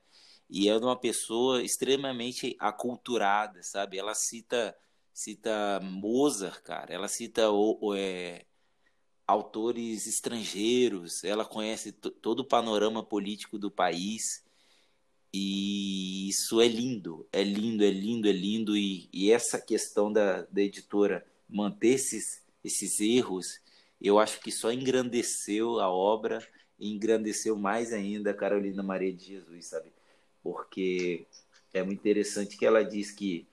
[0.49, 3.97] E é uma pessoa extremamente aculturada, sabe?
[3.97, 4.75] Ela cita
[5.15, 6.93] cita Mozart, cara.
[6.93, 8.45] Ela cita o, o é,
[9.25, 11.23] autores estrangeiros.
[11.23, 14.43] Ela conhece todo o panorama político do país.
[15.34, 18.77] E isso é lindo, é lindo, é lindo, é lindo.
[18.77, 23.45] E, e essa questão da, da editora manter esses, esses erros,
[24.01, 26.45] eu acho que só engrandeceu a obra,
[26.79, 29.94] engrandeceu mais ainda a Carolina Maria de Jesus, sabe?
[30.45, 31.25] Porque
[31.73, 33.47] é muito interessante que ela diz que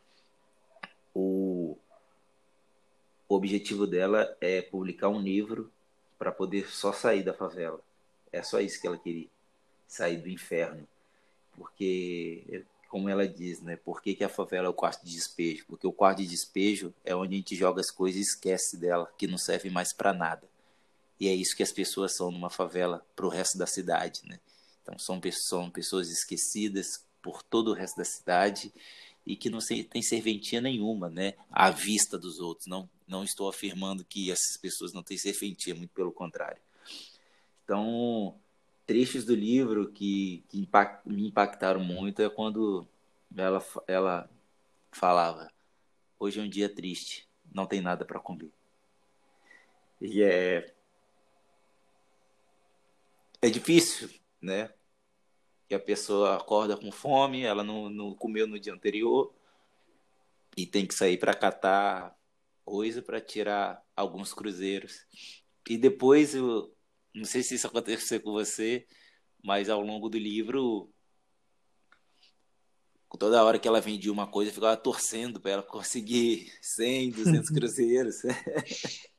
[1.15, 1.75] o,
[3.27, 5.73] objetivo dela é publicar um livro
[6.19, 7.81] para poder só sair da favela.
[8.31, 9.29] É só isso que ela queria,
[9.89, 10.87] sair do inferno.
[11.57, 13.77] Porque como ela diz, né?
[13.77, 15.65] Por que, que, a favela é o quarto de despejo?
[15.67, 19.11] Porque o quarto de despejo é onde a gente joga as coisas e esquece dela,
[19.17, 20.47] que não serve mais para nada.
[21.19, 24.39] E é isso que as pessoas são numa favela para o resto da cidade, né?
[24.83, 28.73] Então são, são pessoas esquecidas por todo o resto da cidade
[29.25, 31.35] e que não tem serventia nenhuma, né?
[31.51, 32.67] À vista dos outros.
[32.67, 36.61] Não, não estou afirmando que essas pessoas não têm serventia, muito pelo contrário.
[37.65, 38.35] Então,
[38.85, 42.87] trechos do livro que, que impact, me impactaram muito é quando
[43.37, 44.31] ela, ela
[44.91, 45.51] falava:
[46.19, 48.51] Hoje é um dia triste, não tem nada para comer.
[50.01, 50.75] E é.
[53.41, 54.09] É difícil,
[54.43, 54.71] né?
[55.69, 59.33] Que a pessoa acorda com fome, ela não, não comeu no dia anterior
[60.57, 62.15] e tem que sair para catar
[62.65, 65.07] coisa para tirar alguns cruzeiros.
[65.69, 66.75] E depois eu,
[67.15, 68.87] não sei se isso aconteceu com você,
[69.43, 70.93] mas ao longo do livro,
[73.19, 77.51] toda hora que ela vendia uma coisa, eu ficava torcendo para ela conseguir 100, 200
[77.51, 78.17] cruzeiros.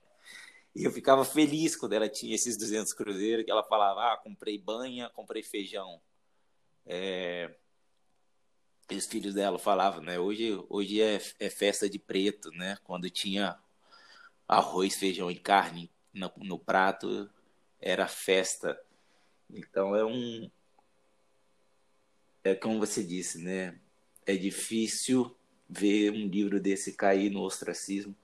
[0.75, 4.57] e eu ficava feliz quando ela tinha esses 200 cruzeiros, que ela falava, ah, comprei
[4.57, 6.01] banha, comprei feijão.
[6.85, 7.53] É...
[8.89, 10.19] E os filhos dela falavam, né?
[10.19, 12.77] Hoje, hoje é, é festa de preto, né?
[12.83, 13.57] Quando tinha
[14.47, 17.29] arroz, feijão e carne no, no prato,
[17.79, 18.79] era festa.
[19.49, 20.49] Então é um
[22.43, 23.79] é como você disse, né?
[24.25, 25.35] É difícil
[25.69, 28.15] ver um livro desse cair no ostracismo.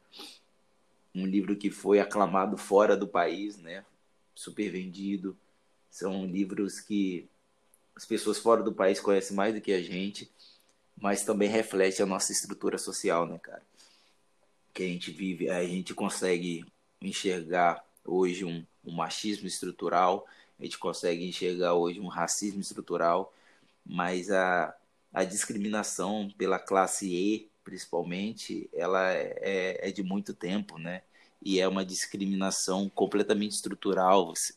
[1.14, 3.84] Um livro que foi aclamado fora do país, né?
[4.36, 5.38] Super vendido.
[5.90, 7.28] São livros que
[7.96, 10.32] as pessoas fora do país conhecem mais do que a gente,
[10.96, 13.62] mas também reflete a nossa estrutura social, né, cara?
[14.74, 16.66] Que a gente vive, a gente consegue
[17.02, 20.26] enxergar hoje um, um machismo estrutural,
[20.60, 23.34] a gente consegue enxergar hoje um racismo estrutural,
[23.86, 24.76] mas a,
[25.14, 31.04] a discriminação pela classe E, principalmente, ela é, é, é de muito tempo, né?
[31.40, 34.34] E é uma discriminação completamente estrutural.
[34.36, 34.56] Você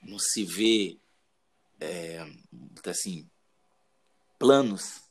[0.00, 0.96] não se vê,
[1.80, 2.24] é,
[2.86, 3.28] assim,
[4.38, 5.02] planos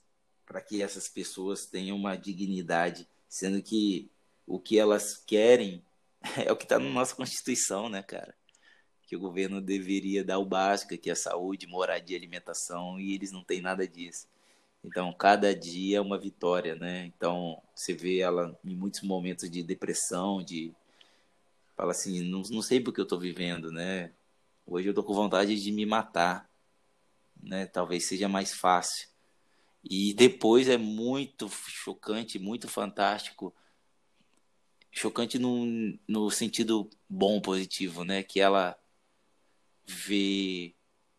[0.46, 4.10] para que essas pessoas tenham uma dignidade, sendo que
[4.46, 5.84] o que elas querem
[6.48, 8.34] é o que está na nossa Constituição, né, cara?
[9.06, 13.44] Que o governo deveria dar o básico, que é saúde, moradia, alimentação, e eles não
[13.44, 14.28] têm nada disso.
[14.88, 17.06] Então, cada dia é uma vitória, né?
[17.06, 20.74] Então, você vê ela em muitos momentos de depressão, de.
[21.76, 24.14] Fala assim, não, não sei porque eu estou vivendo, né?
[24.66, 26.50] Hoje eu tô com vontade de me matar,
[27.44, 27.66] né?
[27.66, 29.10] Talvez seja mais fácil.
[29.84, 33.54] E depois é muito chocante, muito fantástico
[34.90, 35.66] chocante no,
[36.08, 38.24] no sentido bom, positivo, né?
[38.24, 38.78] Que ela
[39.86, 40.74] vê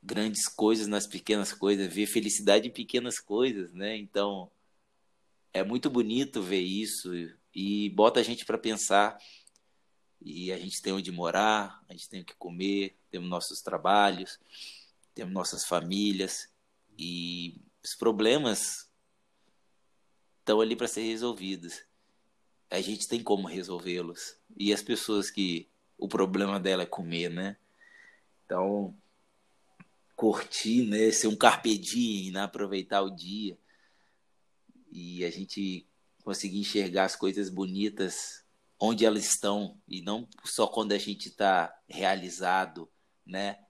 [0.09, 3.97] grandes coisas nas pequenas coisas, vê felicidade em pequenas coisas, né?
[3.97, 4.51] Então
[5.53, 7.11] é muito bonito ver isso
[7.55, 9.19] e bota a gente para pensar.
[10.21, 14.39] E a gente tem onde morar, a gente tem o que comer, temos nossos trabalhos,
[15.15, 16.53] temos nossas famílias
[16.99, 18.91] e os problemas
[20.41, 21.87] estão ali para ser resolvidos
[22.71, 24.37] a gente tem como resolvê-los.
[24.57, 27.57] E as pessoas que o problema dela é comer, né?
[28.45, 28.95] Então,
[30.19, 31.13] curtir, né?
[31.13, 32.43] Ser um carpe diem, né?
[32.43, 33.57] aproveitar o dia.
[34.91, 35.87] E a gente
[36.25, 38.45] conseguir enxergar as coisas bonitas
[38.81, 42.91] onde elas estão e não só quando a gente está realizado,
[43.25, 43.61] né?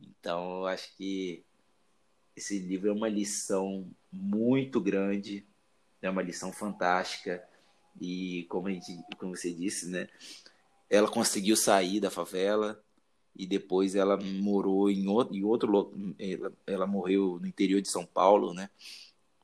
[0.00, 1.44] Então, eu acho que
[2.36, 5.44] esse livro é uma lição muito grande,
[6.00, 7.44] é uma lição fantástica
[8.00, 10.08] e como, a gente, como você disse, né?
[10.88, 12.83] Ela conseguiu sair da favela
[13.36, 18.06] e depois ela morou em outro, em outro ela, ela morreu no interior de São
[18.06, 18.70] Paulo, né?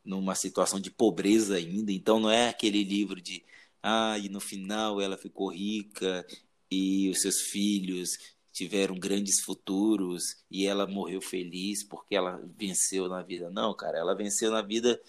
[0.04, 1.92] Numa situação de pobreza ainda.
[1.92, 3.44] Então não é aquele livro de
[3.82, 6.26] ah, e no final ela ficou rica
[6.70, 8.10] e os seus filhos
[8.52, 13.50] tiveram grandes futuros e ela morreu feliz porque ela venceu na vida.
[13.50, 15.00] Não, cara, ela venceu na vida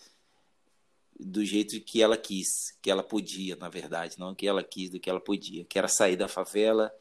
[1.20, 5.00] do jeito que ela quis, que ela podia, na verdade, não que ela quis, do
[5.00, 6.92] que ela podia, que era sair da favela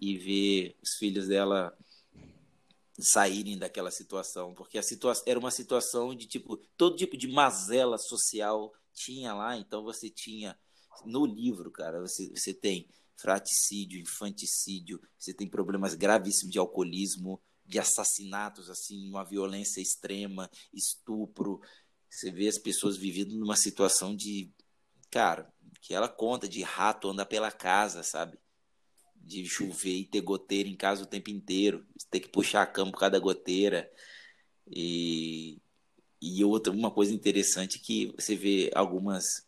[0.00, 1.76] e ver os filhos dela
[2.98, 7.96] saírem daquela situação, porque a situação era uma situação de tipo todo tipo de mazela
[7.96, 10.58] social tinha lá, então você tinha
[11.04, 17.78] no livro, cara, você, você tem fraticídio, infanticídio, você tem problemas gravíssimos de alcoolismo, de
[17.78, 21.60] assassinatos, assim, uma violência extrema, estupro.
[22.08, 24.50] Você vê as pessoas vivendo numa situação de,
[25.10, 28.38] cara, que ela conta de rato andar pela casa, sabe?
[29.28, 32.90] De chover e ter goteira em casa o tempo inteiro, ter que puxar a cama
[32.90, 33.90] por causa da goteira.
[34.66, 35.58] E,
[36.20, 39.46] e outra, uma coisa interessante que você vê algumas.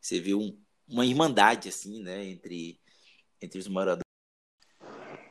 [0.00, 2.78] Você vê um, uma irmandade assim, né, entre
[3.40, 4.04] entre os moradores.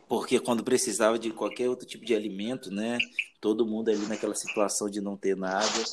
[0.07, 2.97] Porque quando precisava de qualquer outro tipo de alimento, né,
[3.41, 5.83] todo mundo ali naquela situação de não ter nada,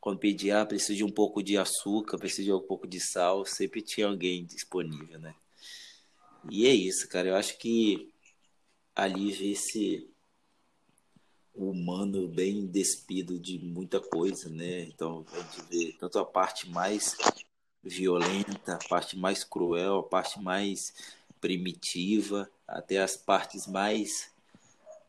[0.00, 3.44] quando pedia, ah, preciso de um pouco de açúcar, preciso de um pouco de sal,
[3.44, 5.34] sempre tinha alguém disponível, né?
[6.50, 7.28] E é isso, cara.
[7.28, 8.12] Eu acho que
[8.94, 10.08] ali vê-se
[11.54, 14.82] humano bem despido de muita coisa, né?
[14.82, 17.16] Então a gente vê tanto a parte mais
[17.82, 20.94] violenta, a parte mais cruel, a parte mais
[21.40, 24.30] primitiva, até as partes mais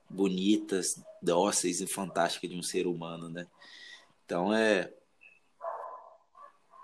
[0.10, 3.48] bonitas, dóceis e fantásticas de um ser humano, né?
[4.26, 4.94] Então é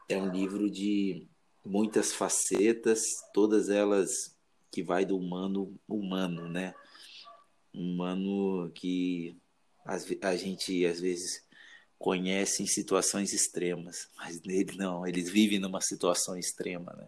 [0.10, 1.26] é um livro de
[1.66, 3.02] muitas facetas,
[3.34, 4.33] todas elas
[4.74, 6.74] que vai do humano humano, né?
[7.72, 9.38] Humano que
[9.86, 11.44] a gente às vezes
[12.00, 17.08] conhecem situações extremas, mas eles não, eles vivem numa situação extrema, né?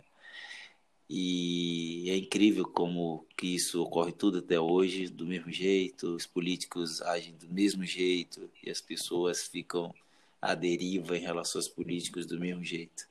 [1.09, 7.01] E é incrível como que isso ocorre tudo até hoje do mesmo jeito, os políticos
[7.01, 9.93] agem do mesmo jeito e as pessoas ficam
[10.41, 13.07] à deriva em relação aos políticos do mesmo jeito.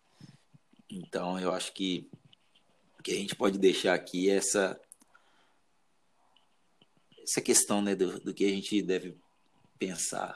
[0.91, 2.09] Então, eu acho que
[3.05, 4.81] que a gente pode deixar aqui é essa
[7.23, 9.17] essa questão né, do, do que a gente deve
[9.79, 10.35] pensar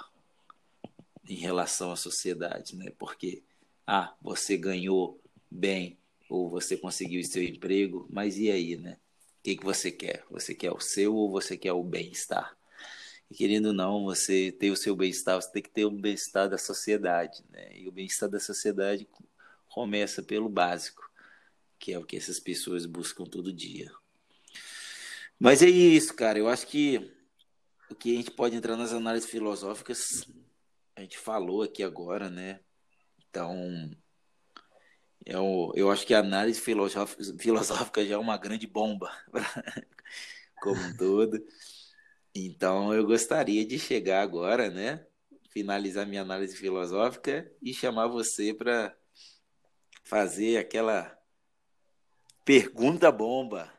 [1.29, 2.91] em relação à sociedade, né?
[2.99, 3.43] Porque
[3.87, 8.99] ah, você ganhou bem ou você conseguiu seu emprego, mas e aí, né?
[9.39, 10.25] O que, que você quer?
[10.31, 12.57] Você quer o seu ou você quer o bem-estar?
[13.31, 16.49] E querendo ou não, você ter o seu bem-estar, você tem que ter o bem-estar
[16.49, 17.79] da sociedade, né?
[17.79, 19.07] E o bem-estar da sociedade
[19.69, 21.08] começa pelo básico,
[21.79, 23.91] que é o que essas pessoas buscam todo dia.
[25.38, 26.38] Mas é isso, cara.
[26.38, 27.11] Eu acho que
[27.91, 30.27] o que a gente pode entrar nas análises filosóficas
[30.99, 32.59] a gente falou aqui agora, né?
[33.31, 33.88] Então,
[35.25, 39.09] eu, eu acho que a análise filosófica, filosófica já é uma grande bomba
[40.61, 41.41] como um todo.
[42.35, 45.07] Então, eu gostaria de chegar agora, né?
[45.51, 48.97] Finalizar minha análise filosófica e chamar você para
[50.03, 51.17] fazer aquela
[52.49, 53.71] pergunta bomba.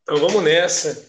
[0.00, 1.06] Então vamos nessa.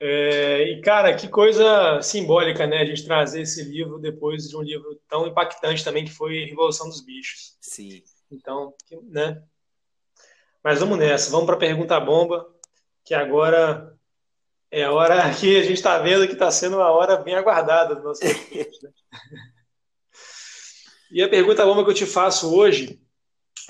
[0.00, 2.78] É, e, cara, que coisa simbólica, né?
[2.78, 6.88] A gente trazer esse livro depois de um livro tão impactante também que foi Revolução
[6.88, 7.56] dos Bichos.
[7.60, 8.02] Sim.
[8.28, 9.40] Então, né?
[10.64, 11.30] Mas vamos nessa.
[11.30, 12.44] Vamos para a pergunta bomba,
[13.04, 13.96] que agora
[14.76, 17.94] é a hora que a gente está vendo que está sendo uma hora bem aguardada
[17.94, 18.30] do nosso né?
[21.10, 23.00] E a pergunta bomba que eu te faço hoje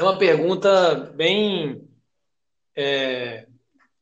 [0.00, 1.88] é uma pergunta bem
[2.74, 3.46] é,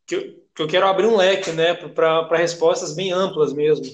[0.06, 3.84] que eu, que eu quero abrir um leque né, para respostas bem amplas mesmo.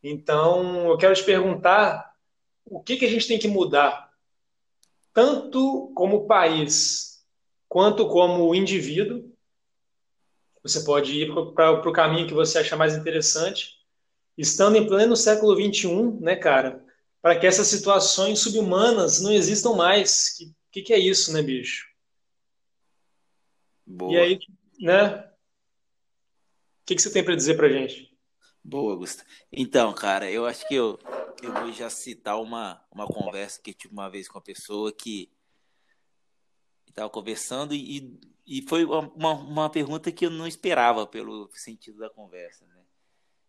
[0.00, 2.14] Então, eu quero te perguntar
[2.64, 4.08] o que, que a gente tem que mudar,
[5.12, 7.24] tanto como país,
[7.68, 9.27] quanto como indivíduo.
[10.68, 13.78] Você pode ir para o caminho que você achar mais interessante,
[14.36, 16.84] estando em pleno século XXI, né, cara?
[17.22, 20.36] Para que essas situações subhumanas não existam mais.
[20.40, 21.86] O que, que, é isso, né, bicho?
[23.86, 24.12] Boa.
[24.12, 24.38] E aí,
[24.78, 25.16] né?
[25.16, 28.14] O que, que você tem para dizer para gente?
[28.62, 29.24] Boa, Augusto.
[29.50, 30.98] Então, cara, eu acho que eu,
[31.42, 34.92] eu vou já citar uma, uma conversa que eu tive uma vez com uma pessoa
[34.92, 35.30] que
[36.86, 38.20] estava conversando e, e
[38.68, 42.76] foi uma, uma pergunta que eu não esperava pelo sentido da conversa, né?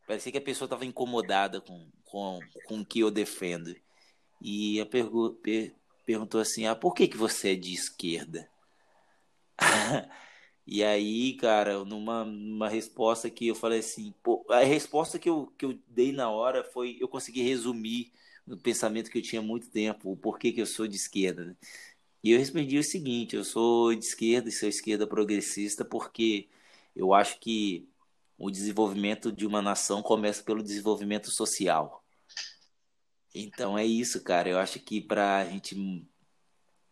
[0.05, 3.75] Parecia que a pessoa estava incomodada com, com, com o que eu defendo.
[4.41, 5.73] E a pergu per,
[6.05, 8.49] perguntou assim, ah, por que, que você é de esquerda?
[10.71, 15.51] E aí, cara, numa, numa resposta que eu falei assim, pô, a resposta que eu,
[15.57, 18.11] que eu dei na hora foi, eu consegui resumir
[18.45, 21.43] no pensamento que eu tinha há muito tempo, o porquê que eu sou de esquerda.
[21.43, 21.55] Né?
[22.23, 26.49] E eu respondi o seguinte, eu sou de esquerda e sou esquerda progressista porque
[26.95, 27.87] eu acho que
[28.37, 32.03] o desenvolvimento de uma nação começa pelo desenvolvimento social.
[33.33, 34.49] Então é isso, cara.
[34.49, 35.75] Eu acho que para a gente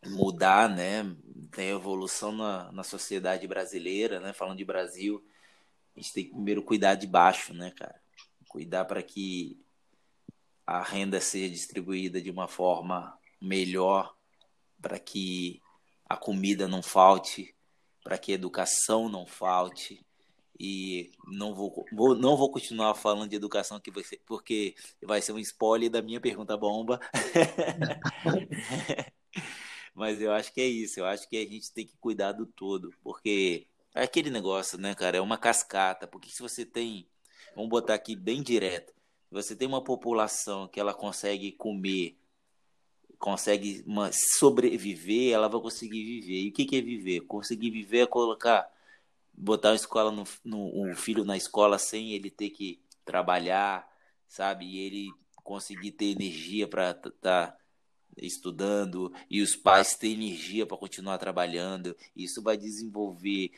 [0.05, 1.15] mudar, né?
[1.51, 4.33] Tem evolução na, na sociedade brasileira, né?
[4.33, 5.25] Falando de Brasil,
[5.95, 7.99] a gente tem que primeiro cuidar de baixo, né, cara?
[8.47, 9.59] Cuidar para que
[10.65, 14.16] a renda seja distribuída de uma forma melhor,
[14.81, 15.61] para que
[16.05, 17.55] a comida não falte,
[18.03, 20.05] para que a educação não falte.
[20.59, 23.91] E não vou, vou, não vou continuar falando de educação aqui,
[24.25, 26.99] porque vai ser um spoiler da minha pergunta bomba.
[29.93, 30.99] Mas eu acho que é isso.
[30.99, 34.93] Eu acho que a gente tem que cuidar do todo, porque é aquele negócio, né,
[34.93, 35.17] cara?
[35.17, 36.07] É uma cascata.
[36.07, 37.07] Porque se você tem,
[37.55, 38.93] vamos botar aqui bem direto,
[39.31, 42.17] você tem uma população que ela consegue comer,
[43.19, 43.83] consegue
[44.39, 46.41] sobreviver, ela vai conseguir viver.
[46.41, 47.21] E o que, que é viver?
[47.21, 48.69] Conseguir viver é colocar,
[49.33, 53.87] botar a escola no, no, o filho na escola sem ele ter que trabalhar,
[54.27, 54.65] sabe?
[54.65, 55.13] E ele
[55.43, 57.57] conseguir ter energia para estar tá
[58.17, 61.95] estudando e os pais têm energia para continuar trabalhando.
[62.15, 63.51] Isso vai desenvolver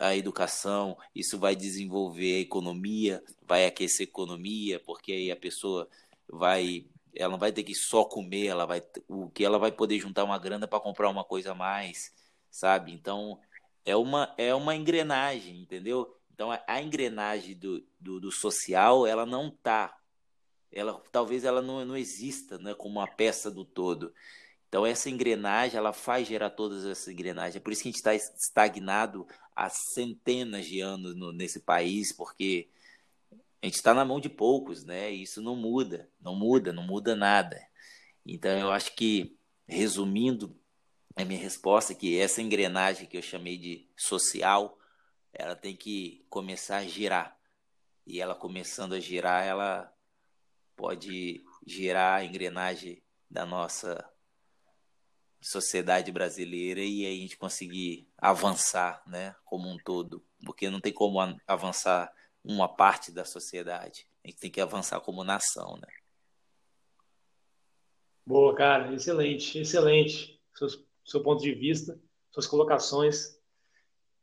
[0.00, 5.88] a educação, isso vai desenvolver a economia, vai aquecer a economia, porque aí a pessoa
[6.28, 9.98] vai, ela não vai ter que só comer, ela vai, o que ela vai poder
[10.00, 12.12] juntar uma grana para comprar uma coisa a mais,
[12.50, 12.92] sabe?
[12.92, 13.38] Então
[13.84, 16.16] é uma é uma engrenagem, entendeu?
[16.32, 19.96] Então a, a engrenagem do, do, do social ela não tá
[20.70, 24.12] ela talvez ela não, não exista né, como uma peça do todo.
[24.68, 27.56] Então essa engrenagem ela faz gerar todas essas engrenagens.
[27.56, 32.10] É por isso que a gente está estagnado há centenas de anos no, nesse país,
[32.10, 32.70] porque
[33.62, 35.12] a gente está na mão de poucos, né?
[35.12, 37.64] E isso não muda, não muda, não muda nada.
[38.26, 39.38] Então eu acho que
[39.68, 40.58] resumindo
[41.14, 44.76] a minha resposta é que essa engrenagem que eu chamei de social,
[45.32, 47.38] ela tem que começar a girar.
[48.04, 49.94] E ela começando a girar, ela
[50.74, 53.00] pode girar a engrenagem
[53.30, 54.04] da nossa
[55.40, 61.18] sociedade brasileira e a gente conseguir avançar, né, como um todo, porque não tem como
[61.46, 62.12] avançar
[62.44, 65.88] uma parte da sociedade, a gente tem que avançar como nação, né?
[68.24, 70.68] Boa, cara, excelente, excelente, seu,
[71.04, 71.98] seu ponto de vista,
[72.30, 73.38] suas colocações.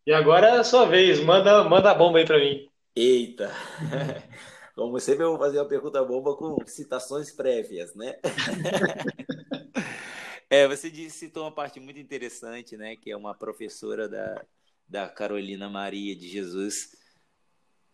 [0.05, 2.69] E agora é a sua vez, manda, manda a bomba aí para mim.
[2.95, 3.51] Eita!
[4.75, 8.17] Como sempre, eu vou fazer uma pergunta bomba com citações prévias, né?
[10.49, 12.95] é, você disse, citou uma parte muito interessante, né?
[12.95, 14.45] Que é uma professora da,
[14.87, 16.95] da Carolina Maria de Jesus.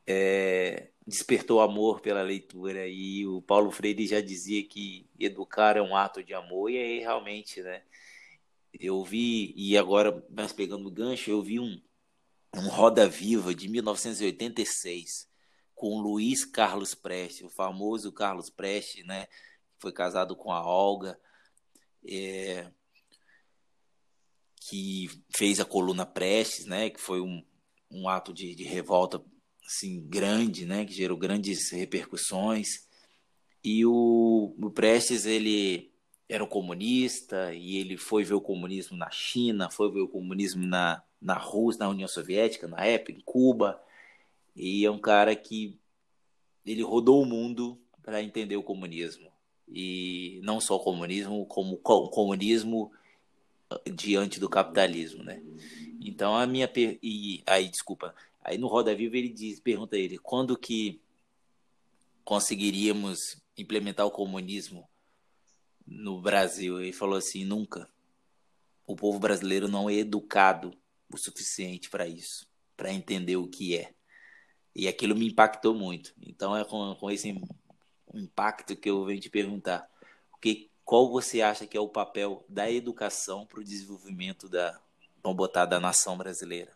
[0.07, 5.95] É, despertou amor pela leitura e o Paulo Freire já dizia que educar é um
[5.95, 7.83] ato de amor e aí realmente, né?
[8.73, 11.81] Eu vi e agora, mas pegando o gancho, eu vi um,
[12.55, 15.29] um Roda Viva de 1986
[15.75, 19.27] com Luiz Carlos Prestes, o famoso Carlos Prestes, né?
[19.77, 21.19] Foi casado com a Olga,
[22.07, 22.71] é,
[24.61, 26.89] que fez a coluna Prestes, né?
[26.89, 27.45] Que foi um,
[27.91, 29.23] um ato de, de revolta
[29.65, 30.85] assim grande, né?
[30.85, 32.87] Que gerou grandes repercussões.
[33.63, 35.91] E o, o Prestes ele
[36.29, 40.65] era um comunista e ele foi ver o comunismo na China, foi ver o comunismo
[40.65, 43.81] na, na Rússia, na União Soviética, na época, em Cuba.
[44.55, 45.77] E é um cara que
[46.65, 49.31] ele rodou o mundo para entender o comunismo.
[49.67, 52.91] E não só o comunismo, como o comunismo
[53.69, 55.41] ah, diante do capitalismo, né?
[55.99, 56.99] Então a minha per...
[57.01, 58.13] e aí desculpa,
[58.45, 61.01] aí no Roda Viva ele diz, pergunta ele, quando que
[62.23, 64.87] conseguiríamos implementar o comunismo
[65.85, 66.79] no Brasil?
[66.79, 67.89] Ele falou assim, nunca.
[68.85, 70.77] O povo brasileiro não é educado
[71.11, 73.93] o suficiente para isso, para entender o que é.
[74.75, 76.13] E aquilo me impactou muito.
[76.21, 77.35] Então é com, com esse
[78.13, 79.89] impacto que eu venho te perguntar.
[80.31, 84.79] O que, qual você acha que é o papel da educação para o desenvolvimento da,
[85.23, 86.71] vamos botar, da nação brasileira?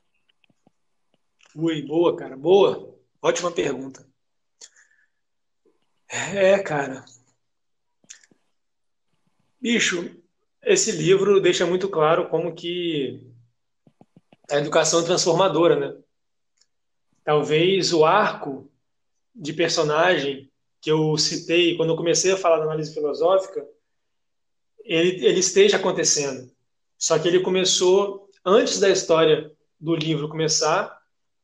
[1.56, 2.96] Ui, boa, cara, boa.
[3.22, 4.08] Ótima pergunta.
[6.08, 7.04] É, cara.
[9.60, 10.16] Bicho,
[10.64, 13.28] esse livro deixa muito claro como que
[14.50, 16.02] a educação é transformadora, né?
[17.24, 18.72] Talvez o arco
[19.36, 23.68] de personagem que eu citei quando eu comecei a falar da análise filosófica,
[24.84, 26.52] ele, ele esteja acontecendo.
[26.98, 30.99] Só que ele começou antes da história do livro começar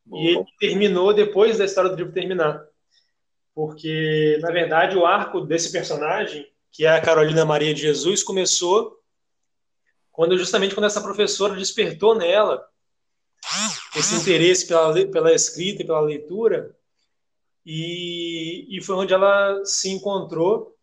[0.06, 0.22] Boa.
[0.22, 2.64] e ele terminou depois da história do livro terminar.
[3.54, 9.00] Porque, na verdade, o arco desse personagem, que é a Carolina Maria de Jesus, começou
[10.12, 12.66] quando justamente quando essa professora despertou nela
[13.96, 16.76] esse interesse pela, pela escrita e pela leitura,
[17.66, 20.76] e, e foi onde ela se encontrou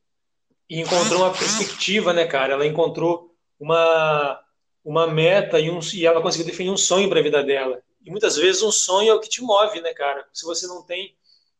[0.68, 2.54] e encontrou uma perspectiva, né, cara?
[2.54, 4.40] Ela encontrou uma,
[4.84, 7.82] uma meta e, um, e ela conseguiu definir um sonho para a vida dela.
[8.05, 10.26] E muitas vezes um sonho é o que te move, né, cara?
[10.32, 11.16] Se você não tem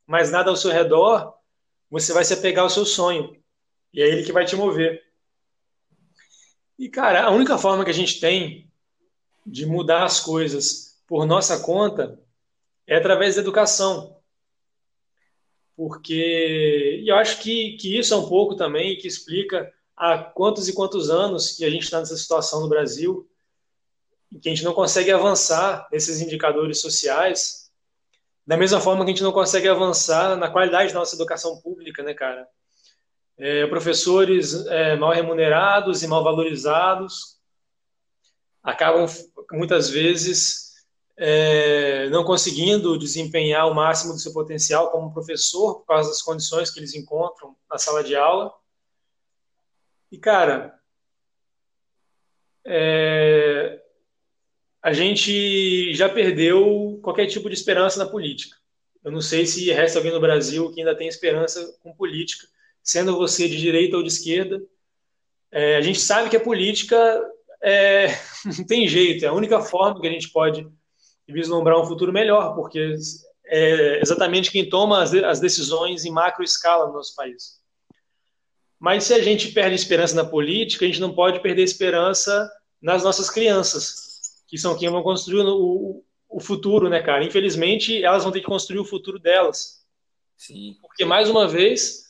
[0.07, 1.35] mais nada ao seu redor,
[1.91, 3.41] você vai se apegar ao seu sonho.
[3.93, 5.03] E é ele que vai te mover.
[6.79, 8.71] E, cara, a única forma que a gente tem
[9.47, 12.19] de mudar as coisas por nossa conta
[12.87, 14.17] é através da educação.
[15.77, 20.69] Porque e eu acho que, que isso é um pouco também que explica há quantos
[20.69, 23.29] e quantos anos que a gente está nessa situação no Brasil
[24.33, 27.71] e que a gente não consegue avançar nesses indicadores sociais
[28.47, 32.03] da mesma forma que a gente não consegue avançar na qualidade da nossa educação pública,
[32.03, 32.49] né, cara?
[33.39, 37.41] É, professores é, mal remunerados e mal valorizados
[38.63, 39.07] acabam
[39.53, 40.73] muitas vezes
[41.17, 46.71] é, não conseguindo desempenhar o máximo do seu potencial como professor por causa das condições
[46.71, 48.53] que eles encontram na sala de aula.
[50.11, 50.79] E, cara,
[52.65, 53.82] é,
[54.83, 58.57] a gente já perdeu qualquer tipo de esperança na política.
[59.05, 62.47] Eu não sei se resta alguém no Brasil que ainda tem esperança com política,
[62.83, 64.61] sendo você de direita ou de esquerda.
[65.53, 66.97] É, a gente sabe que a política
[67.63, 68.09] é,
[68.59, 70.67] não tem jeito, é a única forma que a gente pode
[71.29, 72.95] vislumbrar um futuro melhor, porque
[73.47, 77.61] é exatamente quem toma as, as decisões em macro escala no nosso país.
[78.81, 83.05] Mas se a gente perde esperança na política, a gente não pode perder esperança nas
[83.05, 84.12] nossas crianças
[84.53, 87.25] que são quem vão construir o, o futuro, né, cara?
[87.25, 89.83] Infelizmente, elas vão ter que construir o futuro delas.
[90.37, 90.77] Sim.
[90.83, 92.05] Porque, mais uma vez,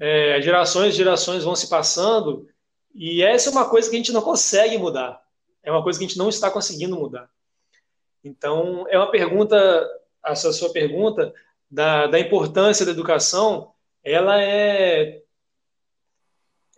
[0.00, 2.48] é, gerações e gerações vão se passando
[2.92, 5.22] e essa é uma coisa que a gente não consegue mudar.
[5.62, 7.30] É uma coisa que a gente não está conseguindo mudar.
[8.24, 9.56] Então, é uma pergunta,
[10.26, 11.32] essa sua pergunta
[11.70, 13.72] da, da importância da educação,
[14.02, 15.22] ela é,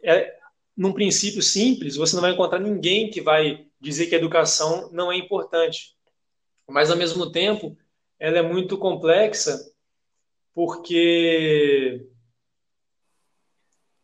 [0.05, 0.39] é,
[0.77, 5.11] num princípio simples, você não vai encontrar ninguém que vai dizer que a educação não
[5.11, 5.97] é importante.
[6.69, 7.77] Mas, ao mesmo tempo,
[8.19, 9.73] ela é muito complexa,
[10.53, 12.07] porque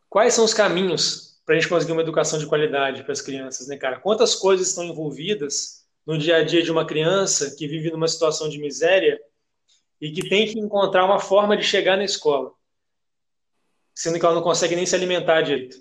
[0.09, 3.67] quais são os caminhos para a gente conseguir uma educação de qualidade para as crianças,
[3.67, 3.99] né, cara?
[3.99, 8.49] Quantas coisas estão envolvidas no dia a dia de uma criança que vive numa situação
[8.49, 9.21] de miséria
[10.01, 12.53] e que tem que encontrar uma forma de chegar na escola,
[13.95, 15.77] sendo que ela não consegue nem se alimentar direito.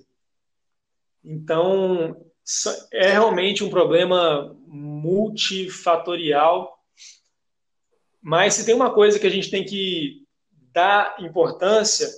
[1.23, 2.30] Então,
[2.91, 6.77] é realmente um problema multifatorial,
[8.21, 10.21] mas se tem uma coisa que a gente tem que
[10.71, 12.09] dar importância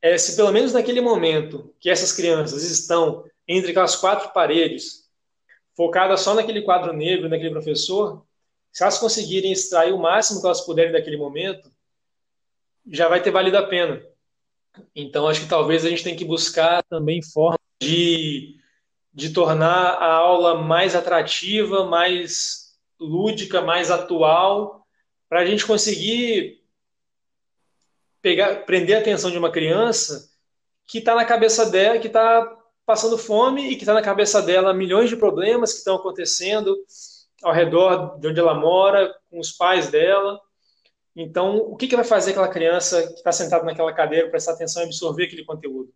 [0.00, 5.08] é se pelo menos naquele momento que essas crianças estão entre aquelas quatro paredes,
[5.74, 8.24] focadas só naquele quadro negro, naquele professor,
[8.70, 11.72] se elas conseguirem extrair o máximo que elas puderem daquele momento,
[12.86, 14.02] já vai ter valido a pena.
[14.94, 18.56] Então, acho que talvez a gente tenha que buscar também formas de
[19.12, 24.86] de tornar a aula mais atrativa, mais lúdica, mais atual,
[25.28, 26.62] para a gente conseguir
[28.20, 30.30] pegar, prender a atenção de uma criança
[30.86, 32.56] que está na cabeça dela, que está
[32.86, 36.74] passando fome e que está na cabeça dela milhões de problemas que estão acontecendo
[37.42, 40.40] ao redor de onde ela mora, com os pais dela.
[41.14, 44.82] Então, o que, que vai fazer aquela criança que está sentada naquela cadeira prestar atenção
[44.82, 45.92] e absorver aquele conteúdo?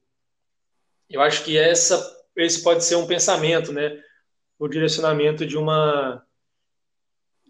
[1.08, 4.02] Eu acho que essa esse pode ser um pensamento, né?
[4.58, 6.24] O direcionamento de uma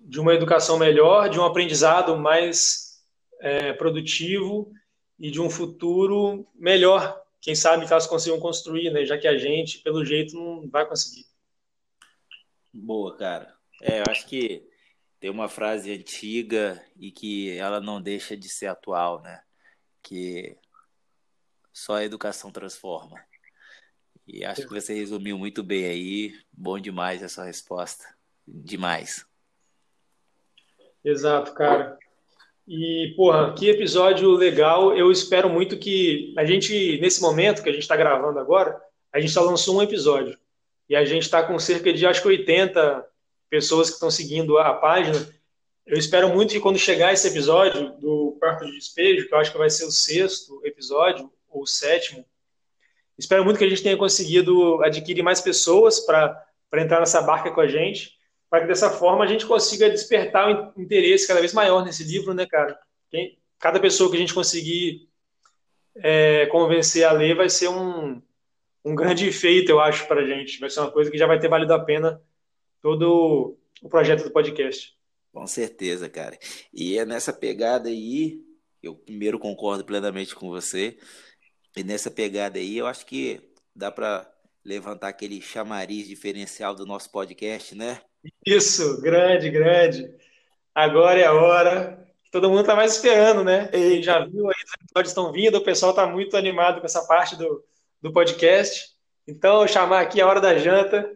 [0.05, 3.05] de uma educação melhor, de um aprendizado mais
[3.41, 4.73] é, produtivo
[5.19, 7.23] e de um futuro melhor.
[7.41, 9.05] Quem sabe elas consigam construir, né?
[9.05, 11.25] Já que a gente, pelo jeito, não vai conseguir.
[12.73, 13.55] Boa, cara.
[13.81, 14.69] É, eu acho que
[15.21, 19.43] tem uma frase antiga e que ela não deixa de ser atual, né?
[20.03, 20.57] Que
[21.73, 23.25] só a educação transforma.
[24.27, 26.35] E acho que você resumiu muito bem aí.
[26.53, 28.05] Bom demais essa resposta.
[28.47, 29.27] Demais.
[31.05, 31.99] Exato, cara.
[32.67, 34.97] E, porra, que episódio legal.
[34.97, 38.81] Eu espero muito que a gente, nesse momento que a gente está gravando agora,
[39.13, 40.39] a gente só lançou um episódio.
[40.89, 43.07] E a gente está com cerca de, acho que 80
[43.51, 45.29] pessoas que estão seguindo a página.
[45.85, 49.51] Eu espero muito que quando chegar esse episódio do Quarto de Despejo, que eu acho
[49.51, 52.25] que vai ser o sexto episódio, ou o sétimo,
[53.23, 56.45] Espero muito que a gente tenha conseguido adquirir mais pessoas para
[56.75, 58.19] entrar nessa barca com a gente,
[58.51, 62.35] para que dessa forma a gente consiga despertar um interesse cada vez maior nesse livro,
[62.35, 62.77] né, cara?
[63.09, 65.09] Quem, cada pessoa que a gente conseguir
[65.95, 68.21] é, convencer a ler vai ser um,
[68.85, 70.59] um grande feito, eu acho, para a gente.
[70.59, 72.21] Vai ser uma coisa que já vai ter valido a pena
[72.83, 74.97] todo o projeto do podcast.
[75.33, 76.37] Com certeza, cara.
[76.75, 78.41] E é nessa pegada aí,
[78.83, 80.99] eu primeiro concordo plenamente com você,
[81.77, 83.41] e nessa pegada aí, eu acho que
[83.75, 84.31] dá para
[84.65, 88.01] levantar aquele chamariz diferencial do nosso podcast, né?
[88.47, 90.15] Isso, grande, grande.
[90.75, 92.07] Agora é a hora.
[92.31, 93.69] Todo mundo está mais esperando, né?
[93.69, 97.07] Quem já viu aí, os episódios estão vindo, o pessoal está muito animado com essa
[97.07, 97.65] parte do,
[98.01, 98.93] do podcast.
[99.27, 101.11] Então, chamar aqui a hora da janta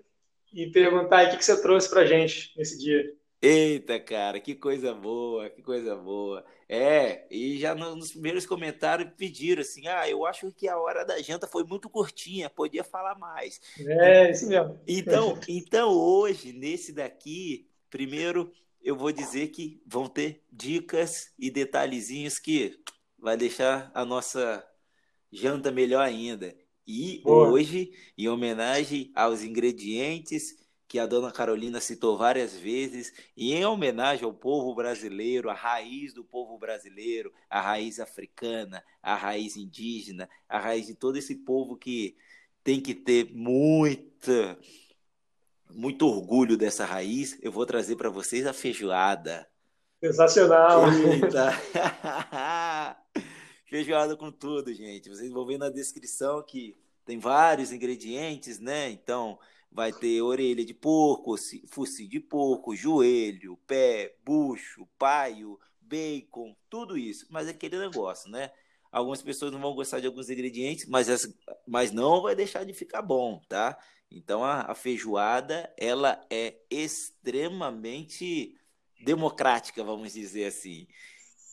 [0.53, 3.13] e perguntar aí o que, que você trouxe para gente nesse dia.
[3.47, 6.45] Eita, cara, que coisa boa, que coisa boa.
[6.69, 11.23] É, e já nos primeiros comentários pediram assim: ah, eu acho que a hora da
[11.23, 13.61] janta foi muito curtinha, podia falar mais.
[13.79, 14.81] É, isso mesmo.
[14.85, 18.51] Então, então hoje, nesse daqui, primeiro
[18.83, 22.77] eu vou dizer que vão ter dicas e detalhezinhos que
[23.17, 24.67] vai deixar a nossa
[25.31, 26.53] janta melhor ainda.
[26.85, 27.49] E Boa.
[27.49, 34.25] hoje, em homenagem aos ingredientes que a dona Carolina citou várias vezes, e em homenagem
[34.25, 40.59] ao povo brasileiro, a raiz do povo brasileiro, a raiz africana, a raiz indígena, a
[40.59, 42.17] raiz de todo esse povo que
[42.63, 44.59] tem que ter muita
[45.71, 49.47] muito orgulho dessa raiz, eu vou trazer para vocês a feijoada.
[50.03, 50.85] Sensacional!
[53.67, 55.09] feijoada com tudo, gente.
[55.09, 58.91] Vocês vão ver na descrição que tem vários ingredientes, né?
[58.91, 59.39] Então,
[59.71, 61.35] vai ter orelha de porco,
[61.69, 67.27] focinho de porco, joelho, pé, bucho, paio, bacon, tudo isso.
[67.31, 68.51] Mas é aquele negócio, né?
[68.91, 71.33] Algumas pessoas não vão gostar de alguns ingredientes, mas, essa,
[71.67, 73.79] mas não vai deixar de ficar bom, tá?
[74.11, 78.55] Então a, a feijoada ela é extremamente
[79.05, 80.87] democrática, vamos dizer assim.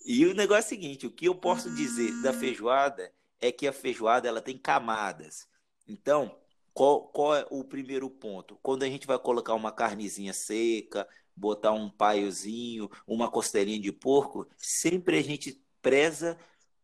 [0.05, 3.67] E o negócio é o seguinte, o que eu posso dizer da feijoada é que
[3.67, 5.47] a feijoada ela tem camadas.
[5.87, 6.37] Então,
[6.73, 8.57] qual, qual é o primeiro ponto?
[8.61, 14.47] Quando a gente vai colocar uma carnezinha seca, botar um paiozinho, uma costelinha de porco,
[14.57, 16.37] sempre a gente preza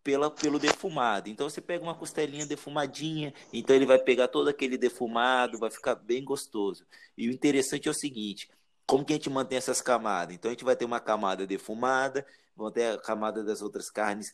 [0.04, 1.30] pela, pelo defumado.
[1.30, 5.96] Então você pega uma costelinha defumadinha, então ele vai pegar todo aquele defumado, vai ficar
[5.96, 6.86] bem gostoso.
[7.18, 8.50] E o interessante é o seguinte:
[8.86, 10.36] como que a gente mantém essas camadas?
[10.36, 12.26] Então a gente vai ter uma camada defumada,
[12.56, 14.32] vão ter a camada das outras carnes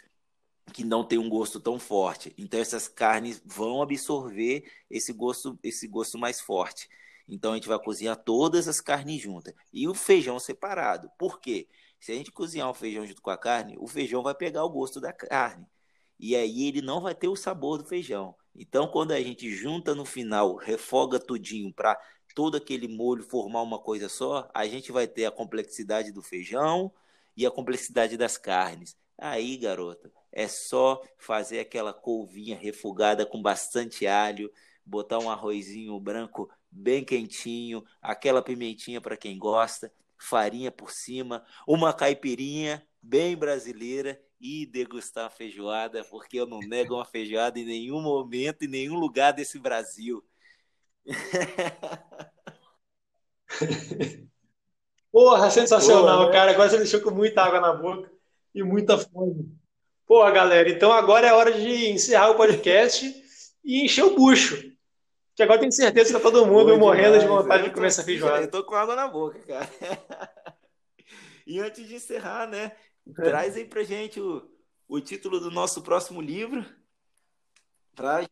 [0.74, 2.34] que não tem um gosto tão forte.
[2.38, 6.90] Então essas carnes vão absorver esse gosto, esse gosto mais forte.
[7.28, 11.10] Então a gente vai cozinhar todas as carnes juntas e o feijão separado.
[11.18, 11.68] Por quê?
[12.00, 14.70] Se a gente cozinhar o feijão junto com a carne, o feijão vai pegar o
[14.70, 15.66] gosto da carne.
[16.20, 18.36] E aí ele não vai ter o sabor do feijão.
[18.56, 22.00] Então quando a gente junta no final, refoga tudinho para
[22.36, 26.92] todo aquele molho formar uma coisa só, a gente vai ter a complexidade do feijão
[27.36, 28.96] e a complexidade das carnes.
[29.18, 34.52] Aí, garota, é só fazer aquela couvinha refogada com bastante alho,
[34.86, 41.94] botar um arrozinho branco bem quentinho, aquela pimentinha para quem gosta, farinha por cima, uma
[41.94, 48.02] caipirinha bem brasileira e degustar a feijoada, porque eu não nego uma feijoada em nenhum
[48.02, 50.22] momento, em nenhum lugar desse Brasil.
[55.12, 56.34] Porra, sensacional, Porra, né?
[56.34, 56.52] cara.
[56.52, 58.12] Agora você deixou com muita água na boca
[58.54, 59.50] e muita fome.
[60.06, 63.24] Pô, galera, então agora é hora de encerrar o podcast
[63.64, 64.72] e encher o bucho.
[65.36, 67.88] Que agora tenho certeza que tá todo mundo Pô, morrendo demais, de vontade de comer
[67.88, 68.44] essa feijoada.
[68.44, 69.68] Eu tô com água na boca, cara.
[71.46, 72.72] e antes de encerrar, né?
[73.16, 74.48] Traz aí pra gente o,
[74.88, 76.64] o título do nosso próximo livro.
[77.96, 78.26] Pra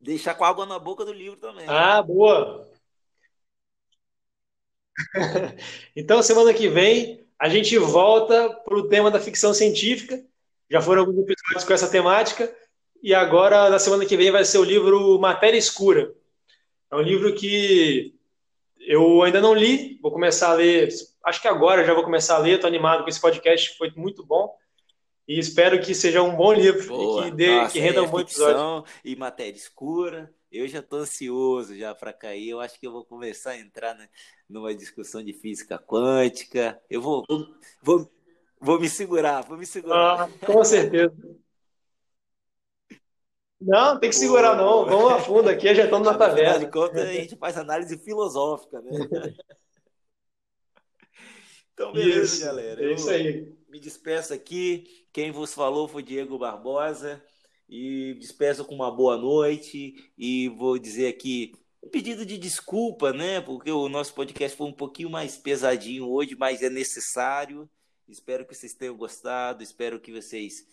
[0.00, 1.66] deixar com água na boca do livro também.
[1.68, 2.66] Ah, boa!
[5.94, 10.24] então, semana que vem, a gente volta para o tema da ficção científica
[10.70, 12.54] já foram alguns episódios com essa temática.
[13.02, 16.14] E agora, na semana que vem, vai ser o livro Matéria Escura.
[16.90, 18.14] É um livro que
[18.78, 20.88] eu ainda não li, vou começar a ler.
[21.24, 22.54] Acho que agora já vou começar a ler.
[22.54, 24.54] Estou animado com esse podcast, foi muito bom.
[25.26, 27.22] E espero que seja um bom livro Boa.
[27.22, 28.84] e que, dê, Nossa, que renda é, um bom episódio.
[29.04, 30.32] E matéria escura.
[30.50, 32.50] Eu já estou ansioso já para cair.
[32.50, 34.08] Eu acho que eu vou começar a entrar né,
[34.48, 36.80] numa discussão de física quântica.
[36.90, 37.24] Eu vou,
[37.80, 38.10] vou,
[38.60, 40.24] Vou me segurar, vou me segurar.
[40.24, 41.14] Ah, com certeza.
[43.60, 44.86] Não, tem que segurar não.
[44.86, 46.58] Vamos a fundo aqui, já estamos na taverna.
[46.58, 48.90] de contas, a gente faz análise filosófica, né?
[51.72, 52.84] Então, beleza, isso, galera.
[52.84, 53.54] É isso aí.
[53.66, 55.06] me despeço aqui.
[55.10, 57.24] Quem vos falou foi Diego Barbosa.
[57.66, 59.94] E despeço com uma boa noite.
[60.18, 63.40] E vou dizer aqui um pedido de desculpa, né?
[63.40, 67.66] Porque o nosso podcast foi um pouquinho mais pesadinho hoje, mas é necessário.
[68.10, 70.66] Espero que vocês tenham gostado, espero que vocês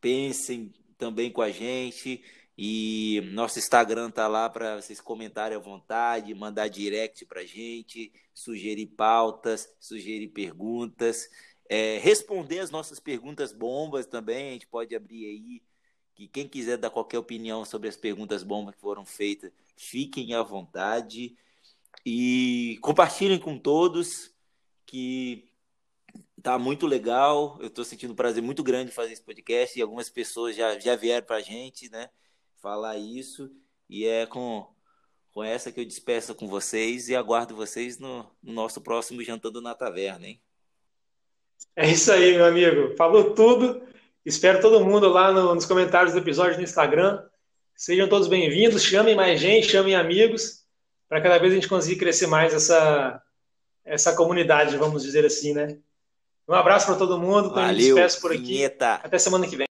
[0.00, 2.22] pensem também com a gente.
[2.56, 8.86] E nosso Instagram tá lá para vocês comentarem à vontade, mandar direct para gente, sugerir
[8.86, 11.28] pautas, sugerir perguntas,
[11.68, 14.48] é, responder as nossas perguntas bombas também.
[14.48, 15.62] A gente pode abrir aí
[16.14, 20.42] que quem quiser dar qualquer opinião sobre as perguntas bombas que foram feitas, fiquem à
[20.42, 21.36] vontade
[22.06, 24.32] e compartilhem com todos
[24.86, 25.50] que
[26.46, 27.58] tá muito legal.
[27.60, 30.94] Eu estou sentindo um prazer muito grande fazer esse podcast e algumas pessoas já, já
[30.94, 32.08] vieram para a gente, né?
[32.62, 33.50] Falar isso.
[33.90, 34.64] E é com,
[35.32, 39.60] com essa que eu despeço com vocês e aguardo vocês no, no nosso próximo Jantando
[39.60, 40.40] na Taverna, hein?
[41.74, 42.94] É isso aí, meu amigo.
[42.96, 43.82] Falou tudo.
[44.24, 47.24] Espero todo mundo lá no, nos comentários do episódio no Instagram.
[47.74, 50.64] Sejam todos bem-vindos, chamem mais gente, chamem amigos,
[51.08, 53.20] para cada vez a gente conseguir crescer mais essa,
[53.84, 55.76] essa comunidade, vamos dizer assim, né?
[56.48, 58.42] Um abraço para todo mundo, Valeu, despeço por aqui.
[58.42, 58.94] Vinheta.
[59.02, 59.65] Até semana que vem.